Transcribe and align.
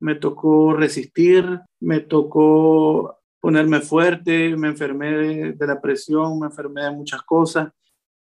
me 0.00 0.14
tocó 0.14 0.72
resistir, 0.72 1.60
me 1.78 2.00
tocó 2.00 3.18
ponerme 3.40 3.80
fuerte, 3.80 4.56
me 4.56 4.68
enfermé 4.68 5.12
de, 5.52 5.66
la 5.66 5.80
presión, 5.80 6.38
me 6.38 6.46
enfermé 6.46 6.82
de 6.82 6.90
muchas 6.90 7.22
cosas, 7.22 7.70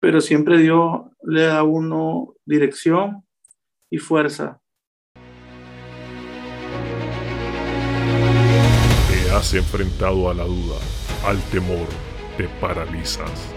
pero 0.01 0.21
siempre 0.21 0.59
Dios 0.59 1.03
le 1.23 1.43
da 1.43 1.59
a 1.59 1.65
uno 1.65 2.35
dirección 2.45 3.25
y 3.91 3.99
fuerza. 3.99 4.61
Te 9.08 9.31
has 9.31 9.54
enfrentado 9.54 10.31
a 10.31 10.35
la 10.35 10.45
duda, 10.45 10.79
al 11.24 11.38
temor, 11.51 11.87
te 12.37 12.49
paralizas, 12.61 13.54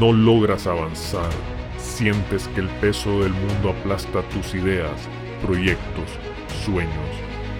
no 0.00 0.12
logras 0.12 0.66
avanzar, 0.66 1.30
sientes 1.78 2.48
que 2.48 2.60
el 2.60 2.68
peso 2.80 3.20
del 3.20 3.32
mundo 3.32 3.70
aplasta 3.70 4.22
tus 4.30 4.54
ideas, 4.54 5.08
proyectos, 5.42 6.08
sueños, 6.64 7.21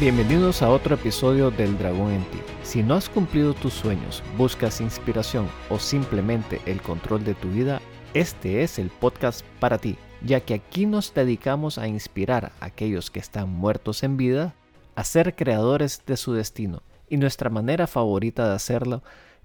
Bienvenidos 0.00 0.60
a 0.62 0.70
otro 0.70 0.96
episodio 0.96 1.52
del 1.52 1.78
Dragón 1.78 2.10
en 2.10 2.24
ti. 2.24 2.38
Si 2.64 2.82
no 2.82 2.94
has 2.94 3.08
cumplido 3.08 3.54
tus 3.54 3.74
sueños, 3.74 4.24
buscas 4.36 4.80
inspiración 4.80 5.48
o 5.70 5.78
simplemente 5.78 6.60
el 6.66 6.82
control 6.82 7.22
de 7.22 7.34
tu 7.34 7.48
vida, 7.48 7.80
este 8.12 8.64
es 8.64 8.80
el 8.80 8.90
podcast 8.90 9.46
para 9.60 9.78
ti, 9.78 9.96
ya 10.20 10.40
que 10.40 10.54
aquí 10.54 10.86
nos 10.86 11.14
dedicamos 11.14 11.78
a 11.78 11.86
inspirar 11.86 12.50
a 12.58 12.64
aquellos 12.66 13.12
que 13.12 13.20
están 13.20 13.48
muertos 13.48 14.02
en 14.02 14.16
vida 14.16 14.56
a 14.96 15.04
ser 15.04 15.36
creadores 15.36 16.02
de 16.04 16.16
su 16.16 16.32
destino. 16.32 16.82
Y 17.08 17.16
nuestra 17.16 17.48
manera 17.48 17.86
favorita 17.86 18.48
de 18.48 18.54
hacerlo 18.56 19.04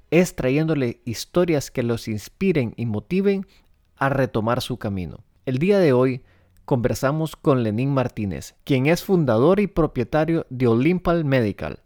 es 0.09 0.36
trayéndole 0.36 1.00
historias 1.05 1.70
que 1.70 1.83
los 1.83 2.08
inspiren 2.08 2.73
y 2.75 2.88
motiven 2.88 3.45
a 3.97 4.09
retomar 4.09 4.61
su 4.61 4.77
camino. 4.77 5.20
El 5.45 5.59
día 5.59 5.77
de 5.77 5.94
hoy 5.94 6.23
conversamos 6.70 7.36
con 7.36 7.64
Lenín 7.64 7.95
Martínez, 7.95 8.53
quien 8.64 8.86
es 8.86 9.03
fundador 9.03 9.59
y 9.59 9.66
propietario 9.66 10.45
de 10.52 10.67
Olympal 10.67 11.26
Medical, 11.26 11.81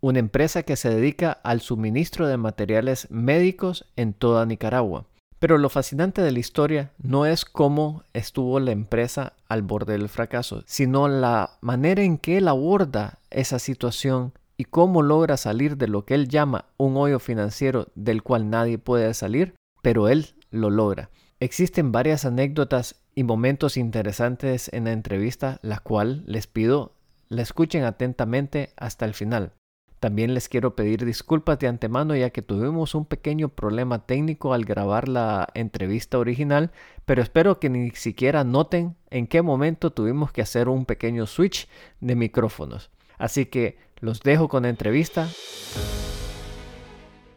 una 0.00 0.18
empresa 0.18 0.64
que 0.64 0.74
se 0.74 0.90
dedica 0.90 1.30
al 1.30 1.60
suministro 1.60 2.26
de 2.26 2.36
materiales 2.36 3.08
médicos 3.12 3.86
en 3.94 4.12
toda 4.12 4.44
Nicaragua. 4.44 5.06
Pero 5.38 5.56
lo 5.56 5.68
fascinante 5.68 6.20
de 6.20 6.32
la 6.32 6.40
historia 6.40 6.90
no 6.98 7.26
es 7.26 7.44
cómo 7.44 8.02
estuvo 8.12 8.58
la 8.58 8.72
empresa 8.72 9.34
al 9.48 9.62
borde 9.62 9.92
del 9.92 10.08
fracaso, 10.08 10.64
sino 10.66 11.06
la 11.06 11.50
manera 11.60 12.02
en 12.02 12.18
que 12.18 12.38
él 12.38 12.48
aborda 12.48 13.20
esa 13.30 13.60
situación 13.60 14.32
y 14.56 14.64
cómo 14.64 15.02
logra 15.02 15.36
salir 15.36 15.76
de 15.76 15.86
lo 15.86 16.04
que 16.04 16.14
él 16.14 16.26
llama 16.26 16.64
un 16.76 16.96
hoyo 16.96 17.20
financiero 17.20 17.86
del 17.94 18.24
cual 18.24 18.50
nadie 18.50 18.78
puede 18.78 19.14
salir, 19.14 19.54
pero 19.80 20.08
él 20.08 20.34
lo 20.50 20.70
logra. 20.70 21.10
Existen 21.44 21.92
varias 21.92 22.24
anécdotas 22.24 23.04
y 23.14 23.22
momentos 23.22 23.76
interesantes 23.76 24.72
en 24.72 24.84
la 24.84 24.92
entrevista, 24.92 25.58
la 25.60 25.78
cual 25.78 26.22
les 26.24 26.46
pido 26.46 26.92
la 27.28 27.42
escuchen 27.42 27.84
atentamente 27.84 28.70
hasta 28.78 29.04
el 29.04 29.12
final. 29.12 29.52
También 30.00 30.32
les 30.32 30.48
quiero 30.48 30.74
pedir 30.74 31.04
disculpas 31.04 31.58
de 31.58 31.68
antemano 31.68 32.16
ya 32.16 32.30
que 32.30 32.40
tuvimos 32.40 32.94
un 32.94 33.04
pequeño 33.04 33.50
problema 33.50 34.06
técnico 34.06 34.54
al 34.54 34.64
grabar 34.64 35.06
la 35.06 35.46
entrevista 35.52 36.18
original, 36.18 36.70
pero 37.04 37.20
espero 37.20 37.60
que 37.60 37.68
ni 37.68 37.90
siquiera 37.90 38.42
noten 38.42 38.96
en 39.10 39.26
qué 39.26 39.42
momento 39.42 39.92
tuvimos 39.92 40.32
que 40.32 40.40
hacer 40.40 40.70
un 40.70 40.86
pequeño 40.86 41.26
switch 41.26 41.68
de 42.00 42.14
micrófonos. 42.14 42.90
Así 43.18 43.44
que 43.44 43.76
los 44.00 44.22
dejo 44.22 44.48
con 44.48 44.62
la 44.62 44.70
entrevista. 44.70 45.28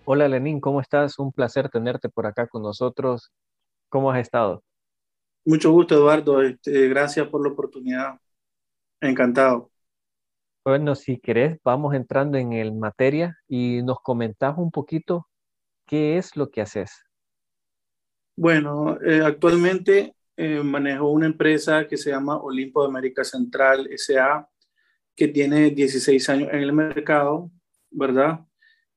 Hola 0.06 0.30
Lenín, 0.30 0.62
¿cómo 0.62 0.80
estás? 0.80 1.20
Un 1.20 1.34
placer 1.34 1.68
tenerte 1.68 2.08
por 2.08 2.26
acá 2.26 2.48
con 2.48 2.62
nosotros. 2.62 3.34
¿Cómo 3.90 4.12
has 4.12 4.20
estado? 4.20 4.64
Mucho 5.46 5.72
gusto, 5.72 5.96
Eduardo. 5.96 6.42
Este, 6.42 6.90
gracias 6.90 7.28
por 7.28 7.42
la 7.42 7.54
oportunidad. 7.54 8.20
Encantado. 9.00 9.72
Bueno, 10.66 10.96
si 10.96 11.18
querés, 11.20 11.58
vamos 11.64 11.94
entrando 11.96 12.38
en 12.38 12.52
el 12.52 12.74
materia 12.74 13.38
y 13.48 13.82
nos 13.84 14.02
comentás 14.02 14.58
un 14.58 14.72
poquito 14.72 15.30
qué 15.86 16.18
es 16.18 16.36
lo 16.36 16.50
que 16.50 16.60
haces. 16.60 16.92
Bueno, 18.36 19.00
eh, 19.02 19.22
actualmente 19.24 20.14
eh, 20.36 20.62
manejo 20.62 21.10
una 21.10 21.28
empresa 21.28 21.88
que 21.88 21.96
se 21.96 22.10
llama 22.10 22.42
Olimpo 22.42 22.82
de 22.82 22.90
América 22.90 23.24
Central 23.24 23.88
SA, 23.96 24.50
que 25.16 25.30
tiene 25.30 25.70
16 25.70 26.30
años 26.30 26.50
en 26.52 26.60
el 26.60 26.74
mercado, 26.74 27.50
¿verdad? 27.90 28.42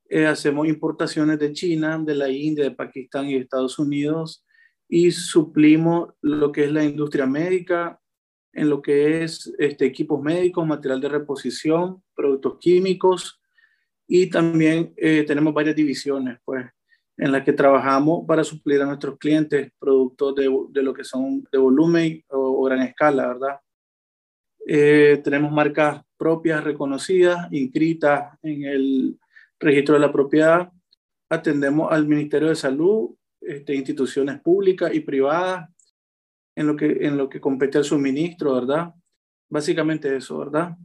Eh, 0.08 0.26
hacemos 0.26 0.66
importaciones 0.66 1.38
de 1.38 1.52
China, 1.52 1.96
de 2.04 2.16
la 2.16 2.28
India, 2.28 2.64
de 2.64 2.72
Pakistán 2.72 3.26
y 3.28 3.34
de 3.34 3.40
Estados 3.42 3.78
Unidos 3.78 4.44
y 4.90 5.12
suplimos 5.12 6.12
lo 6.20 6.50
que 6.50 6.64
es 6.64 6.72
la 6.72 6.84
industria 6.84 7.24
médica, 7.24 8.00
en 8.52 8.68
lo 8.68 8.82
que 8.82 9.22
es 9.22 9.54
este, 9.58 9.86
equipos 9.86 10.20
médicos, 10.20 10.66
material 10.66 11.00
de 11.00 11.08
reposición, 11.08 12.02
productos 12.12 12.58
químicos 12.58 13.40
y 14.08 14.28
también 14.28 14.92
eh, 14.96 15.22
tenemos 15.24 15.54
varias 15.54 15.76
divisiones, 15.76 16.40
pues, 16.44 16.66
en 17.16 17.30
las 17.30 17.44
que 17.44 17.52
trabajamos 17.52 18.26
para 18.26 18.42
suplir 18.42 18.82
a 18.82 18.86
nuestros 18.86 19.16
clientes 19.18 19.70
productos 19.78 20.34
de, 20.34 20.50
de 20.70 20.82
lo 20.82 20.92
que 20.92 21.04
son 21.04 21.46
de 21.52 21.58
volumen 21.58 22.24
o, 22.28 22.64
gran 22.64 22.82
escala, 22.82 23.28
¿verdad? 23.28 23.60
Eh, 24.66 25.20
tenemos 25.22 25.52
marcas 25.52 26.02
propias 26.16 26.64
reconocidas, 26.64 27.46
inscritas 27.52 28.36
en 28.42 28.64
el 28.64 29.18
registro 29.60 29.94
de 29.94 30.00
la 30.00 30.12
propiedad. 30.12 30.72
Atendemos 31.28 31.92
al 31.92 32.08
Ministerio 32.08 32.48
de 32.48 32.56
Salud, 32.56 33.10
este, 33.40 33.74
instituciones 33.74 34.40
públicas 34.40 34.92
y 34.94 35.00
privadas, 35.00 35.68
en 36.56 36.66
lo 36.66 36.76
que, 36.76 37.06
en 37.06 37.16
lo 37.16 37.28
que 37.28 37.40
compete 37.40 37.78
al 37.78 37.84
suministro, 37.84 38.54
¿verdad? 38.54 38.94
Básicamente 39.48 40.14
eso, 40.14 40.38
¿verdad? 40.38 40.76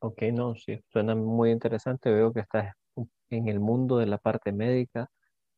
Ok, 0.00 0.22
no, 0.32 0.54
sí, 0.56 0.80
suena 0.88 1.14
muy 1.14 1.50
interesante. 1.50 2.10
Veo 2.10 2.32
que 2.32 2.40
estás 2.40 2.74
en 3.30 3.48
el 3.48 3.60
mundo 3.60 3.98
de 3.98 4.06
la 4.06 4.18
parte 4.18 4.52
médica, 4.52 5.08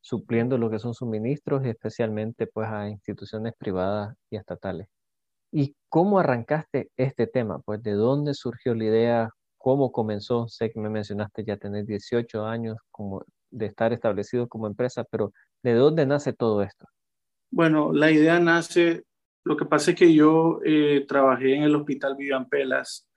supliendo 0.01 0.59
lo 0.59 0.71
que 0.71 0.79
son 0.79 0.95
suministros 0.95 1.65
especialmente 1.65 2.47
pues 2.47 2.69
a 2.69 2.89
instituciones 2.89 3.55
privadas 3.59 4.15
y 4.31 4.37
estatales. 4.37 4.89
¿Y 5.51 5.75
cómo 5.89 6.19
arrancaste 6.19 6.91
este 6.97 7.27
tema? 7.27 7.61
Pues 7.61 7.83
de 7.83 7.93
dónde 7.93 8.35
surgió 8.35 8.75
la 8.75 8.85
idea, 8.85 9.31
cómo 9.57 9.93
comenzó. 9.93 10.49
Sé 10.49 10.71
que 10.71 10.81
me 10.81 10.91
mencionaste 10.91 11.45
ya 11.45 11.57
tener 11.57 11.87
18 11.87 12.45
años 12.45 12.77
como 12.91 13.25
de 13.51 13.67
estar 13.67 13.93
establecido 13.93 14.49
como 14.49 14.67
empresa, 14.67 15.05
pero 15.11 15.33
¿de 15.63 15.75
dónde 15.75 16.07
nace 16.07 16.33
todo 16.33 16.63
esto? 16.63 16.87
Bueno, 17.51 17.93
la 17.93 18.11
idea 18.11 18.39
nace, 18.39 19.05
lo 19.45 19.57
que 19.57 19.65
pasa 19.65 19.93
es 19.93 19.97
que 19.97 20.13
yo 20.13 20.61
eh, 20.65 21.05
trabajé 21.09 21.55
en 21.55 21.63
el 21.63 21.75
Hospital 21.75 22.17
Vivian 22.17 22.49
Pelas. 22.49 23.09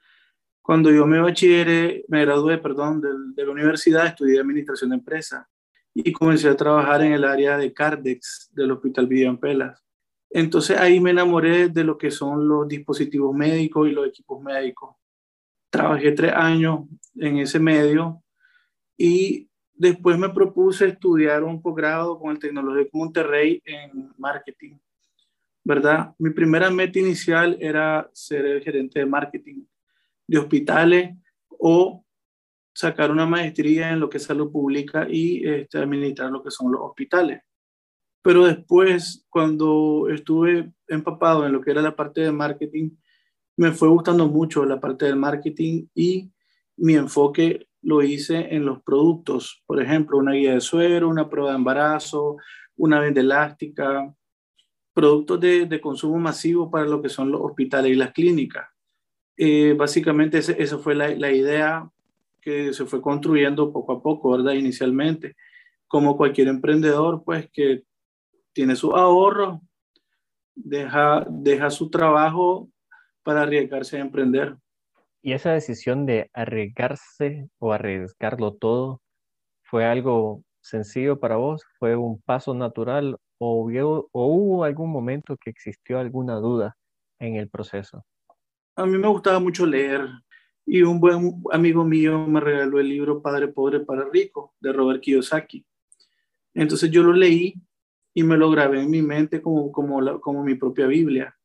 Cuando 0.62 0.91
yo 0.91 1.06
me 1.06 1.19
bachilleré, 1.19 2.06
me 2.07 2.22
gradué, 2.24 2.57
perdón, 2.59 3.02
de, 3.02 3.44
la 3.44 3.52
universidad, 3.52 4.06
estudié 4.06 4.40
Administración 4.40 4.91
de 4.91 4.97
Empresas 4.97 5.46
y 5.94 6.12
comencé 6.12 6.47
a 6.47 6.56
trabajar 6.56 7.02
en 7.02 7.13
el 7.13 7.25
área 7.25 7.57
de 7.57 7.74
Cardex 7.74 8.50
del 8.53 8.72
Hospital 8.72 9.08
Vivian 9.08 9.38
Pelas. 9.38 9.84
Entonces 10.29 10.78
ahí 10.78 11.02
me 11.02 11.09
enamoré 11.12 11.68
de 11.68 11.84
lo 11.84 11.97
que 11.97 12.09
son 12.09 12.47
los 12.47 12.68
dispositivos 12.68 13.35
médicos 13.35 13.90
y 13.90 13.91
los 13.91 14.08
equipos 14.08 14.41
médicos. 14.41 14.96
Trabajé 15.69 16.13
tres 16.13 16.31
años 16.34 16.88
en 17.16 17.40
ese 17.40 17.59
medio 17.59 18.23
y 18.97 19.50
Después 19.81 20.15
me 20.15 20.29
propuse 20.29 20.89
estudiar 20.89 21.43
un 21.43 21.59
posgrado 21.59 22.19
con 22.19 22.29
el 22.29 22.37
Tecnológico 22.37 22.99
Monterrey 22.99 23.63
en 23.66 24.13
marketing, 24.16 24.78
¿verdad? 25.63 26.13
Mi 26.19 26.29
primera 26.29 26.69
meta 26.69 26.99
inicial 26.99 27.57
era 27.59 28.07
ser 28.13 28.45
el 28.45 28.61
gerente 28.61 28.99
de 28.99 29.07
marketing 29.07 29.66
de 30.28 30.37
hospitales 30.37 31.16
o 31.47 32.05
sacar 32.72 33.09
una 33.09 33.25
maestría 33.25 33.89
en 33.89 33.99
lo 33.99 34.07
que 34.07 34.17
es 34.17 34.23
salud 34.23 34.51
pública 34.51 35.07
y 35.09 35.49
este, 35.49 35.79
administrar 35.79 36.29
lo 36.29 36.43
que 36.43 36.51
son 36.51 36.72
los 36.72 36.81
hospitales. 36.81 37.41
Pero 38.22 38.45
después, 38.45 39.25
cuando 39.31 40.09
estuve 40.11 40.72
empapado 40.89 41.43
en 41.43 41.53
lo 41.53 41.59
que 41.59 41.72
era 41.72 41.81
la 41.81 41.95
parte 41.95 42.22
de 42.22 42.31
marketing, 42.31 42.91
me 43.57 43.72
fue 43.72 43.89
gustando 43.89 44.27
mucho 44.27 44.63
la 44.63 44.79
parte 44.79 45.05
del 45.05 45.16
marketing 45.16 45.87
y 45.95 46.31
mi 46.77 46.93
enfoque 46.93 47.67
lo 47.81 48.01
hice 48.03 48.53
en 48.53 48.66
los 48.66 48.81
productos, 48.83 49.63
por 49.66 49.81
ejemplo, 49.81 50.17
una 50.17 50.33
guía 50.33 50.53
de 50.53 50.61
suero, 50.61 51.09
una 51.09 51.29
prueba 51.29 51.51
de 51.51 51.57
embarazo, 51.57 52.37
una 52.78 52.99
venda 52.99 53.22
elástica, 53.22 54.13
productos 54.93 55.39
de, 55.39 55.81
consumo 55.81 56.17
masivo 56.19 56.69
para 56.69 56.85
lo 56.85 57.01
que 57.01 57.09
son 57.09 57.31
los 57.31 57.41
hospitales 57.41 57.91
y 57.91 57.95
las 57.95 58.11
clínicas. 58.11 58.67
Eh, 59.37 59.73
básicamente 59.78 60.37
esa 60.37 60.78
fue 60.78 60.93
la, 60.95 61.31
idea 61.31 61.89
que 62.41 62.73
se 62.73 62.85
fue 62.85 63.01
construyendo 63.01 63.72
poco 63.72 63.93
a 63.93 64.01
poco, 64.01 64.31
¿verdad? 64.31 64.53
Inicialmente. 64.53 65.35
como 65.87 66.16
cualquier 66.16 66.47
emprendedor, 66.47 67.23
pues 67.25 67.49
que 67.51 67.84
tiene 68.53 68.75
su 68.75 68.95
ahorro, 68.95 69.61
deja, 70.55 71.25
deja 71.29 71.69
su 71.69 71.89
trabajo 71.89 72.69
para 73.23 73.41
arriesgarse 73.43 73.97
a 73.97 74.01
emprender. 74.01 74.55
¿Y 75.23 75.34
esa 75.34 75.52
decisión 75.52 76.08
de 76.08 76.32
arriesgarse 76.34 77.47
o 77.59 77.73
arriesgarlo 77.73 78.56
todo 78.56 79.02
fue 79.64 79.85
algo 79.85 80.44
sencillo 80.62 81.20
para 81.20 81.35
vos? 81.35 81.64
¿Fue 81.78 81.96
un 81.96 82.20
paso 82.22 82.56
natural 82.56 83.18
o 83.38 84.09
hubo, 84.12 84.64
algún 84.64 84.91
momento 84.91 85.38
que 85.38 85.52
existió 85.52 86.00
alguna 86.00 86.35
duda 86.35 86.76
en 87.20 87.35
el 87.35 87.50
proceso? 87.50 88.03
A 88.76 88.85
mí 88.85 88.97
me 88.97 89.08
gustaba 89.08 89.40
mucho 89.40 89.66
leer 89.66 90.08
y 90.66 90.82
un 90.82 91.00
buen 91.00 91.41
amigo 91.52 91.84
mío 91.84 92.26
me 92.26 92.40
regaló 92.40 92.79
el 92.79 92.90
libro 92.90 93.22
Padre 93.22 93.47
Pobre 93.47 93.82
para 93.82 94.09
Rico 94.09 94.56
de 94.59 94.73
Robert 94.73 95.02
Kiyosaki. 95.02 95.64
Entonces 96.53 96.90
yo 96.90 97.03
lo 97.03 97.14
leí 97.14 97.53
y 98.14 98.23
me 98.23 98.38
lo 98.38 98.50
grabé 98.50 98.82
en 98.82 98.90
mi 98.90 99.03
mente 99.03 99.41
como, 99.41 99.72
como, 99.72 100.20
como 100.20 100.44
mi 100.44 100.56
propia 100.56 100.88
Biblia 100.88 101.35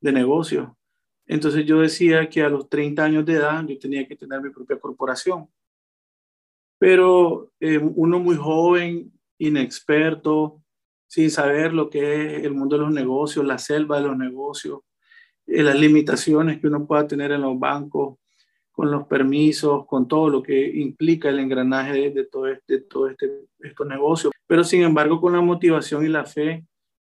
de 0.00 0.12
negocio. 0.12 0.76
Entonces 1.26 1.64
yo 1.64 1.80
decía 1.80 2.28
que 2.28 2.42
a 2.42 2.48
los 2.48 2.68
30 2.68 3.04
años 3.04 3.24
de 3.24 3.34
edad 3.34 3.64
yo 3.66 3.78
tenía 3.78 4.06
que 4.06 4.16
tener 4.16 4.40
mi 4.40 4.50
propia 4.50 4.78
corporación. 4.78 5.48
Pero 6.78 7.52
eh, 7.60 7.78
uno 7.78 8.18
muy 8.18 8.36
joven, 8.36 9.12
inexperto, 9.38 10.62
sin 11.06 11.30
saber 11.30 11.72
lo 11.72 11.88
que 11.88 12.36
es 12.36 12.44
el 12.44 12.54
mundo 12.54 12.76
de 12.76 12.82
los 12.82 12.92
negocios, 12.92 13.44
la 13.44 13.58
selva 13.58 13.98
de 13.98 14.08
los 14.08 14.16
negocios, 14.16 14.80
eh, 15.46 15.62
las 15.62 15.78
limitaciones 15.78 16.60
que 16.60 16.66
uno 16.66 16.86
pueda 16.86 17.06
tener 17.06 17.32
en 17.32 17.42
los 17.42 17.58
bancos, 17.58 18.18
con 18.74 18.90
los 18.90 19.06
permisos, 19.06 19.86
con 19.86 20.08
todo 20.08 20.28
lo 20.28 20.42
que 20.42 20.66
implica 20.66 21.28
el 21.28 21.38
engranaje 21.38 22.10
de, 22.10 22.24
todo, 22.24 22.48
este, 22.48 22.80
todo 22.80 23.08
este, 23.08 23.46
estos 23.60 23.86
negocios. 23.86 24.32
Pero 24.48 24.64
sin 24.64 24.82
embargo, 24.82 25.20
con 25.20 25.32
la 25.32 25.40
motivación 25.40 26.04
y 26.04 26.08
la 26.08 26.24
fe 26.24 26.66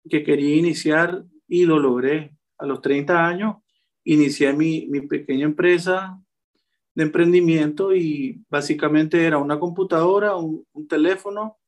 que 0.08 0.22
quería 0.22 0.54
iniciar 0.54 1.24
y 1.48 1.66
lo 1.66 1.78
logré. 1.78 2.32
A 2.58 2.64
los 2.64 2.80
30 2.80 3.26
años, 3.26 3.56
inicié 4.06 4.52
mi, 4.52 4.86
mi 4.86 5.02
pequeña 5.02 5.44
empresa 5.44 6.18
de 6.94 7.02
emprendimiento 7.02 7.94
y 7.94 8.42
básicamente 8.48 9.26
era 9.26 9.38
una 9.38 9.58
computadora, 9.58 10.36
un, 10.36 10.64
un 10.72 10.88
teléfono 10.88 11.58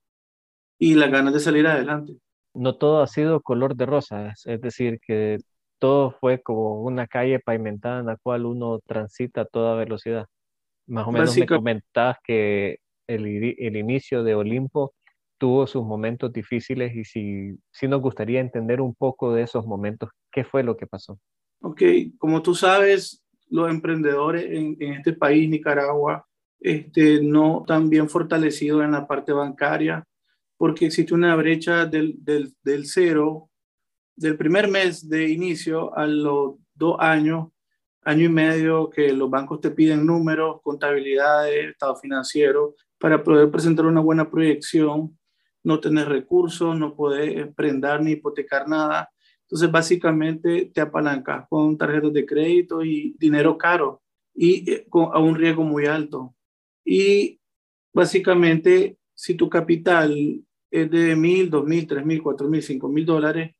y 0.78 0.94
las 0.94 1.10
ganas 1.10 1.34
de 1.34 1.40
salir 1.40 1.66
adelante. 1.66 2.16
No 2.54 2.76
todo 2.76 3.02
ha 3.02 3.06
sido 3.06 3.42
color 3.42 3.76
de 3.76 3.86
rosas, 3.86 4.42
es 4.46 4.60
decir, 4.60 5.00
que 5.06 5.38
todo 5.78 6.12
fue 6.12 6.40
como 6.40 6.82
una 6.82 7.06
calle 7.06 7.40
pavimentada 7.40 8.00
en 8.00 8.06
la 8.06 8.16
cual 8.16 8.46
uno 8.46 8.80
transita 8.86 9.42
a 9.42 9.44
toda 9.44 9.76
velocidad. 9.76 10.26
Más 10.86 11.06
o 11.06 11.12
menos 11.12 11.36
me 11.36 11.46
comentabas 11.46 12.16
que 12.24 12.78
el, 13.06 13.26
el, 13.58 13.76
inicio 13.76 14.22
de 14.22 14.34
Olimpo 14.34 14.94
tuvo 15.38 15.66
sus 15.66 15.84
momentos 15.84 16.32
difíciles 16.32 16.94
y 16.94 17.04
si, 17.04 17.58
si 17.70 17.88
nos 17.88 18.00
gustaría 18.00 18.40
entender 18.40 18.80
un 18.80 18.94
poco 18.94 19.34
de 19.34 19.42
esos 19.42 19.66
momentos, 19.66 20.10
¿qué 20.32 20.44
fue 20.44 20.62
lo 20.62 20.76
que 20.76 20.86
pasó? 20.86 21.18
Ok, 21.60 21.82
como 22.18 22.42
tú 22.42 22.54
sabes, 22.54 23.24
los 23.50 23.70
emprendedores 23.70 24.44
en, 24.44 24.76
en 24.80 24.94
este 24.94 25.12
país, 25.12 25.48
Nicaragua, 25.48 26.26
este, 26.60 27.22
no 27.22 27.64
tan 27.66 27.88
bien 27.88 28.08
fortalecidos 28.08 28.84
en 28.84 28.92
la 28.92 29.06
parte 29.06 29.32
bancaria, 29.32 30.04
porque 30.56 30.86
existe 30.86 31.14
una 31.14 31.36
brecha 31.36 31.86
del, 31.86 32.16
del, 32.18 32.52
del 32.62 32.86
cero, 32.86 33.50
del 34.16 34.36
primer 34.36 34.68
mes 34.68 35.08
de 35.08 35.28
inicio 35.28 35.96
a 35.96 36.06
los 36.06 36.56
dos 36.74 36.96
años, 36.98 37.48
año 38.02 38.24
y 38.24 38.28
medio, 38.28 38.90
que 38.90 39.12
los 39.12 39.30
bancos 39.30 39.60
te 39.60 39.70
piden 39.70 40.04
números, 40.04 40.60
contabilidades, 40.62 41.70
estado 41.70 41.94
financiero, 41.96 42.74
para 42.98 43.22
poder 43.22 43.50
presentar 43.50 43.86
una 43.86 44.00
buena 44.00 44.28
proyección, 44.28 45.16
no 45.62 45.78
tener 45.78 46.08
recursos, 46.08 46.76
no 46.76 46.96
poder 46.96 47.52
prendar 47.54 48.02
ni 48.02 48.12
hipotecar 48.12 48.68
nada. 48.68 49.10
Entonces, 49.48 49.70
básicamente 49.70 50.70
te 50.74 50.82
apalancas 50.82 51.46
con 51.48 51.78
tarjetas 51.78 52.12
de 52.12 52.26
crédito 52.26 52.84
y 52.84 53.16
dinero 53.18 53.56
caro 53.56 54.02
y 54.34 54.70
eh, 54.70 54.86
a 54.92 55.18
un 55.18 55.34
riesgo 55.34 55.64
muy 55.64 55.86
alto. 55.86 56.34
Y 56.84 57.40
básicamente, 57.94 58.98
si 59.14 59.34
tu 59.34 59.48
capital 59.48 60.14
es 60.70 60.90
de 60.90 61.16
mil, 61.16 61.48
dos 61.48 61.64
mil, 61.64 61.86
tres 61.86 62.04
mil, 62.04 62.22
cuatro 62.22 62.46
mil, 62.46 62.62
cinco 62.62 62.88
mil 62.88 63.06
dólares, 63.06 63.56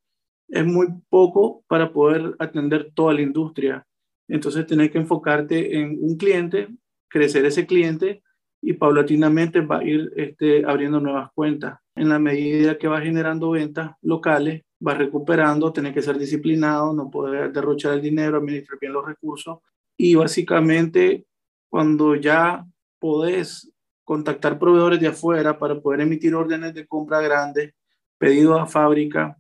es 0.47 0.67
muy 0.67 0.89
poco 1.09 1.65
para 1.67 1.91
poder 1.91 2.35
atender 2.39 2.93
toda 2.95 3.15
la 3.15 3.23
industria. 3.23 3.87
Entonces, 4.29 4.67
tienes 4.67 4.91
que 4.91 4.99
enfocarte 4.99 5.79
en 5.79 5.97
un 6.03 6.19
cliente, 6.19 6.69
crecer 7.09 7.47
ese 7.47 7.65
cliente 7.65 8.23
y 8.61 8.75
paulatinamente 8.75 9.63
va 9.63 9.79
a 9.79 9.85
ir 9.85 10.13
este, 10.17 10.67
abriendo 10.67 11.01
nuevas 11.01 11.31
cuentas. 11.33 11.79
En 11.95 12.11
la 12.11 12.19
medida 12.19 12.77
que 12.77 12.89
va 12.89 13.01
generando 13.01 13.51
ventas 13.51 13.93
locales, 14.03 14.65
va 14.87 14.95
recuperando, 14.95 15.73
tener 15.73 15.93
que 15.93 16.03
ser 16.03 16.19
disciplinado, 16.19 16.93
no 16.93 17.11
poder 17.11 17.53
derrochar 17.53 17.95
el 17.95 18.03
dinero, 18.03 18.39
administrar 18.39 18.79
bien 18.81 18.93
los 18.93 19.07
recursos. 19.07 19.59
Y 19.97 20.15
básicamente, 20.15 21.27
cuando 21.69 22.15
ya 22.15 22.65
podés 22.99 23.73
contactar 24.05 24.59
proveedores 24.59 25.01
de 25.01 25.09
afuera 25.09 25.59
para 25.59 25.81
poder 25.81 26.01
emitir 26.03 26.35
órdenes 26.35 26.75
de 26.75 26.87
compra 26.87 27.21
grandes, 27.21 27.75
pedidos 28.17 28.61
a 28.61 28.67
fábrica, 28.67 29.37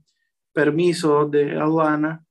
permisos 0.52 1.30
de 1.30 1.58
aduana, 1.58 2.24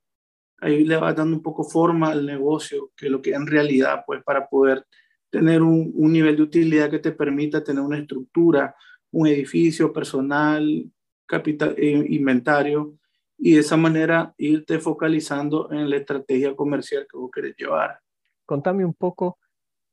ahí 0.60 0.84
le 0.84 0.98
va 0.98 1.14
dando 1.14 1.36
un 1.36 1.44
poco 1.44 1.64
forma 1.64 2.10
al 2.10 2.26
negocio, 2.26 2.92
que 2.96 3.10
lo 3.10 3.22
que 3.22 3.34
en 3.34 3.48
realidad, 3.48 4.04
pues 4.06 4.24
para 4.24 4.48
poder 4.48 4.86
tener 5.30 5.62
un, 5.62 5.92
un 5.96 6.12
nivel 6.12 6.36
de 6.36 6.44
utilidad 6.44 6.90
que 6.90 7.00
te 7.00 7.12
permita 7.12 7.64
tener 7.64 7.82
una 7.82 7.98
estructura, 7.98 8.76
un 9.12 9.28
edificio, 9.28 9.94
personal, 9.94 10.92
capital, 11.28 11.76
eh, 11.78 12.06
inventario, 12.10 12.98
y 13.38 13.54
de 13.54 13.60
esa 13.60 13.78
manera 13.78 14.34
irte 14.38 14.80
focalizando 14.80 15.72
en 15.72 15.90
la 15.90 15.98
estrategia 15.98 16.56
comercial 16.56 17.06
que 17.10 17.18
vos 17.18 17.30
querés 17.32 17.56
llevar. 17.56 18.00
Contame 18.46 18.84
un 18.84 18.94
poco, 18.94 19.38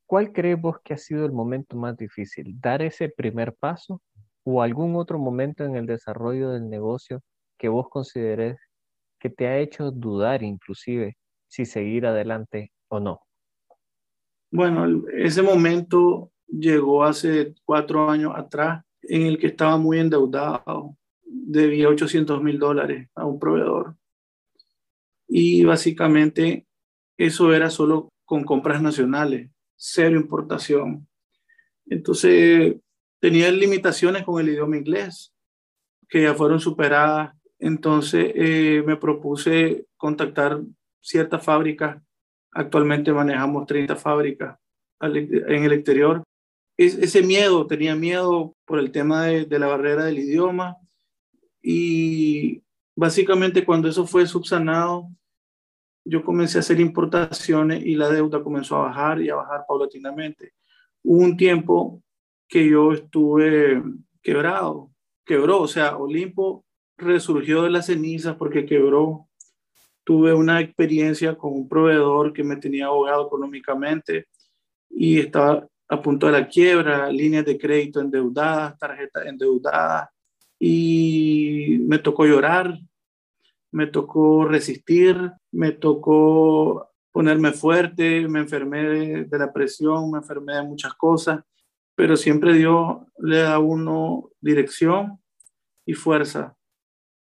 ¿cuál 0.07 0.33
crees 0.33 0.61
vos 0.61 0.79
que 0.83 0.95
ha 0.95 0.99
sido 0.99 1.27
el 1.27 1.33
momento 1.33 1.77
más 1.77 1.97
difícil? 1.97 2.59
¿Dar 2.61 2.81
ese 2.83 3.09
primer 3.09 3.55
paso 3.55 4.01
o 4.45 4.63
algún 4.63 4.97
otro 4.97 5.19
momento 5.19 5.65
en 5.65 5.77
el 5.77 5.87
desarrollo 5.87 6.51
del 6.51 6.69
negocio 6.69 7.21
que 7.59 7.69
vos 7.69 7.89
consideres 7.89 8.59
que 9.19 9.31
te 9.31 9.47
ha 9.47 9.59
hecho 9.59 9.91
dudar 9.91 10.43
inclusive 10.43 11.17
si 11.47 11.67
seguir 11.67 12.07
adelante 12.07 12.73
o 12.89 13.01
no? 13.01 13.21
Bueno, 14.51 15.05
ese 15.13 15.43
momento 15.43 16.31
llegó 16.47 17.05
hace 17.05 17.55
cuatro 17.65 18.09
años 18.09 18.33
atrás 18.37 18.85
en 19.03 19.23
el 19.23 19.39
que 19.39 19.49
estaba 19.49 19.77
muy 19.77 19.99
endeudado 19.99 20.97
debía 21.35 21.89
800 21.89 22.43
mil 22.43 22.59
dólares 22.59 23.09
a 23.15 23.27
un 23.27 23.39
proveedor. 23.39 23.97
Y 25.27 25.65
básicamente 25.65 26.67
eso 27.17 27.53
era 27.53 27.71
solo 27.71 28.09
con 28.25 28.45
compras 28.45 28.81
nacionales, 28.81 29.51
cero 29.77 30.17
importación. 30.17 31.09
Entonces 31.87 32.77
tenía 33.21 33.51
limitaciones 33.51 34.25
con 34.25 34.41
el 34.41 34.49
idioma 34.49 34.77
inglés 34.77 35.33
que 36.09 36.23
ya 36.23 36.35
fueron 36.35 36.61
superadas. 36.61 37.35
Entonces 37.59 38.33
eh, 38.35 38.83
me 38.87 38.97
propuse 38.97 39.87
contactar 39.97 40.61
ciertas 41.01 41.45
fábricas. 41.45 42.03
Actualmente 42.53 43.13
manejamos 43.13 43.67
30 43.67 43.97
fábricas 43.97 44.59
en 45.01 45.65
el 45.65 45.73
exterior. 45.73 46.23
ese 46.77 47.23
miedo, 47.23 47.67
tenía 47.67 47.95
miedo 47.95 48.55
por 48.65 48.79
el 48.79 48.91
tema 48.91 49.27
de 49.27 49.59
la 49.59 49.67
barrera 49.67 50.05
del 50.05 50.19
idioma, 50.19 50.79
y 51.67 52.63
básicamente 52.95 53.65
cuando 53.65 53.89
eso 53.89 54.07
fue 54.07 54.27
subsanado, 54.27 55.09
yo 56.05 56.23
comencé 56.23 56.59
a 56.59 56.61
hacer 56.61 56.79
importaciones 56.79 57.87
y 57.87 57.95
la 57.95 58.11
deuda 58.11 58.43
comenzó 58.43 58.77
a 58.77 58.83
bajar 58.83 59.23
y 59.23 59.31
a 59.31 59.37
bajar 59.37 59.65
paulatinamente. 59.67 60.53
Hubo 61.03 61.25
un 61.25 61.39
tiempo 61.39 62.03
que 62.47 62.69
yo 62.69 62.93
estuve 62.93 63.83
quebrado, 64.23 64.91
quebró, 65.25 65.63
o 65.63 65.69
sea, 65.69 65.97
Olimpo 65.97 66.67
resurgió 66.99 67.63
de 67.63 67.71
las 67.71 67.87
cenizas 67.87 68.37
porque 68.37 68.67
quebró. 68.67 69.27
Tuve 70.05 70.35
una 70.35 70.61
experiencia 70.61 71.35
con 71.35 71.55
un 71.55 71.67
proveedor 71.67 72.35
que 72.35 72.45
me 72.45 72.57
tenía 72.57 72.87
abogado 72.87 73.27
económicamente 73.27 74.27
y 74.91 75.19
estaba 75.19 75.67
a 75.89 76.03
punto 76.03 76.27
de 76.27 76.33
la 76.33 76.47
quiebra, 76.47 77.11
líneas 77.11 77.47
de 77.47 77.57
crédito 77.57 78.03
endeudadas, 78.03 78.79
tarjetas 78.79 79.25
endeudadas, 79.25 80.11
y 80.67 81.79
me 81.81 81.99
tocó 81.99 82.25
llorar, 82.25 82.79
me 83.71 83.87
tocó 83.87 84.47
resistir, 84.47 85.15
me 85.53 85.73
tocó 85.73 86.89
ponerme 87.13 87.53
fuerte, 87.53 88.27
me 88.29 88.39
enfermé 88.39 88.83
de, 89.27 89.39
la 89.39 89.53
presión, 89.53 90.11
me 90.11 90.21
enfermé 90.21 90.55
de 90.55 90.63
muchas 90.63 90.95
cosas, 90.95 91.45
pero 91.95 92.17
siempre 92.17 92.55
Dios 92.55 92.97
le 93.19 93.41
da 93.41 93.57
a 93.57 93.59
uno 93.59 94.31
dirección 94.41 95.21
y 95.85 95.93
fuerza. 95.93 96.57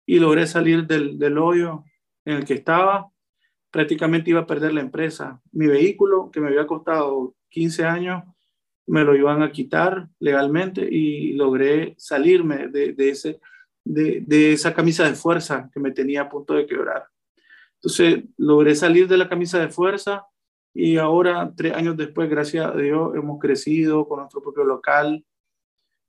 Y 0.06 0.20
logré 0.20 0.46
salir 0.46 0.86
del, 0.86 1.18
del 1.18 1.36
hoyo 1.36 1.84
en 2.24 2.38
el 2.38 2.46
que 2.46 2.54
estaba. 2.54 3.10
Prácticamente 3.70 4.30
iba 4.30 4.40
a 4.40 4.46
perder 4.46 4.72
la 4.72 4.80
empresa. 4.80 5.42
Mi 5.52 5.66
vehículo, 5.66 6.30
que 6.30 6.40
me 6.40 6.48
había 6.48 6.66
costado 6.66 7.34
15 7.50 7.84
años, 7.84 8.24
me 8.88 9.04
lo 9.04 9.14
iban 9.14 9.42
a 9.42 9.52
quitar 9.52 10.08
legalmente 10.18 10.86
y 10.90 11.34
logré 11.34 11.94
salirme 11.98 12.68
de, 12.68 12.94
ese, 12.98 13.40
de, 13.84 14.52
esa 14.52 14.74
camisa 14.74 15.04
de 15.04 15.14
fuerza 15.14 15.70
que 15.72 15.80
me 15.80 15.92
tenía 15.92 16.22
a 16.22 16.28
punto 16.28 16.54
de 16.54 16.66
quebrar. 16.66 17.06
Entonces 17.74 18.24
logré 18.36 18.74
salir 18.74 19.06
de 19.06 19.18
la 19.18 19.28
camisa 19.28 19.60
de 19.60 19.68
fuerza 19.68 20.26
y 20.74 20.96
ahora, 20.96 21.52
tres 21.56 21.74
años 21.74 21.96
después, 21.96 22.28
gracias 22.30 22.66
a 22.66 22.76
Dios, 22.76 23.14
hemos 23.14 23.38
crecido 23.38 24.06
con 24.08 24.20
nuestro 24.20 24.42
propio 24.42 24.64
local, 24.64 25.24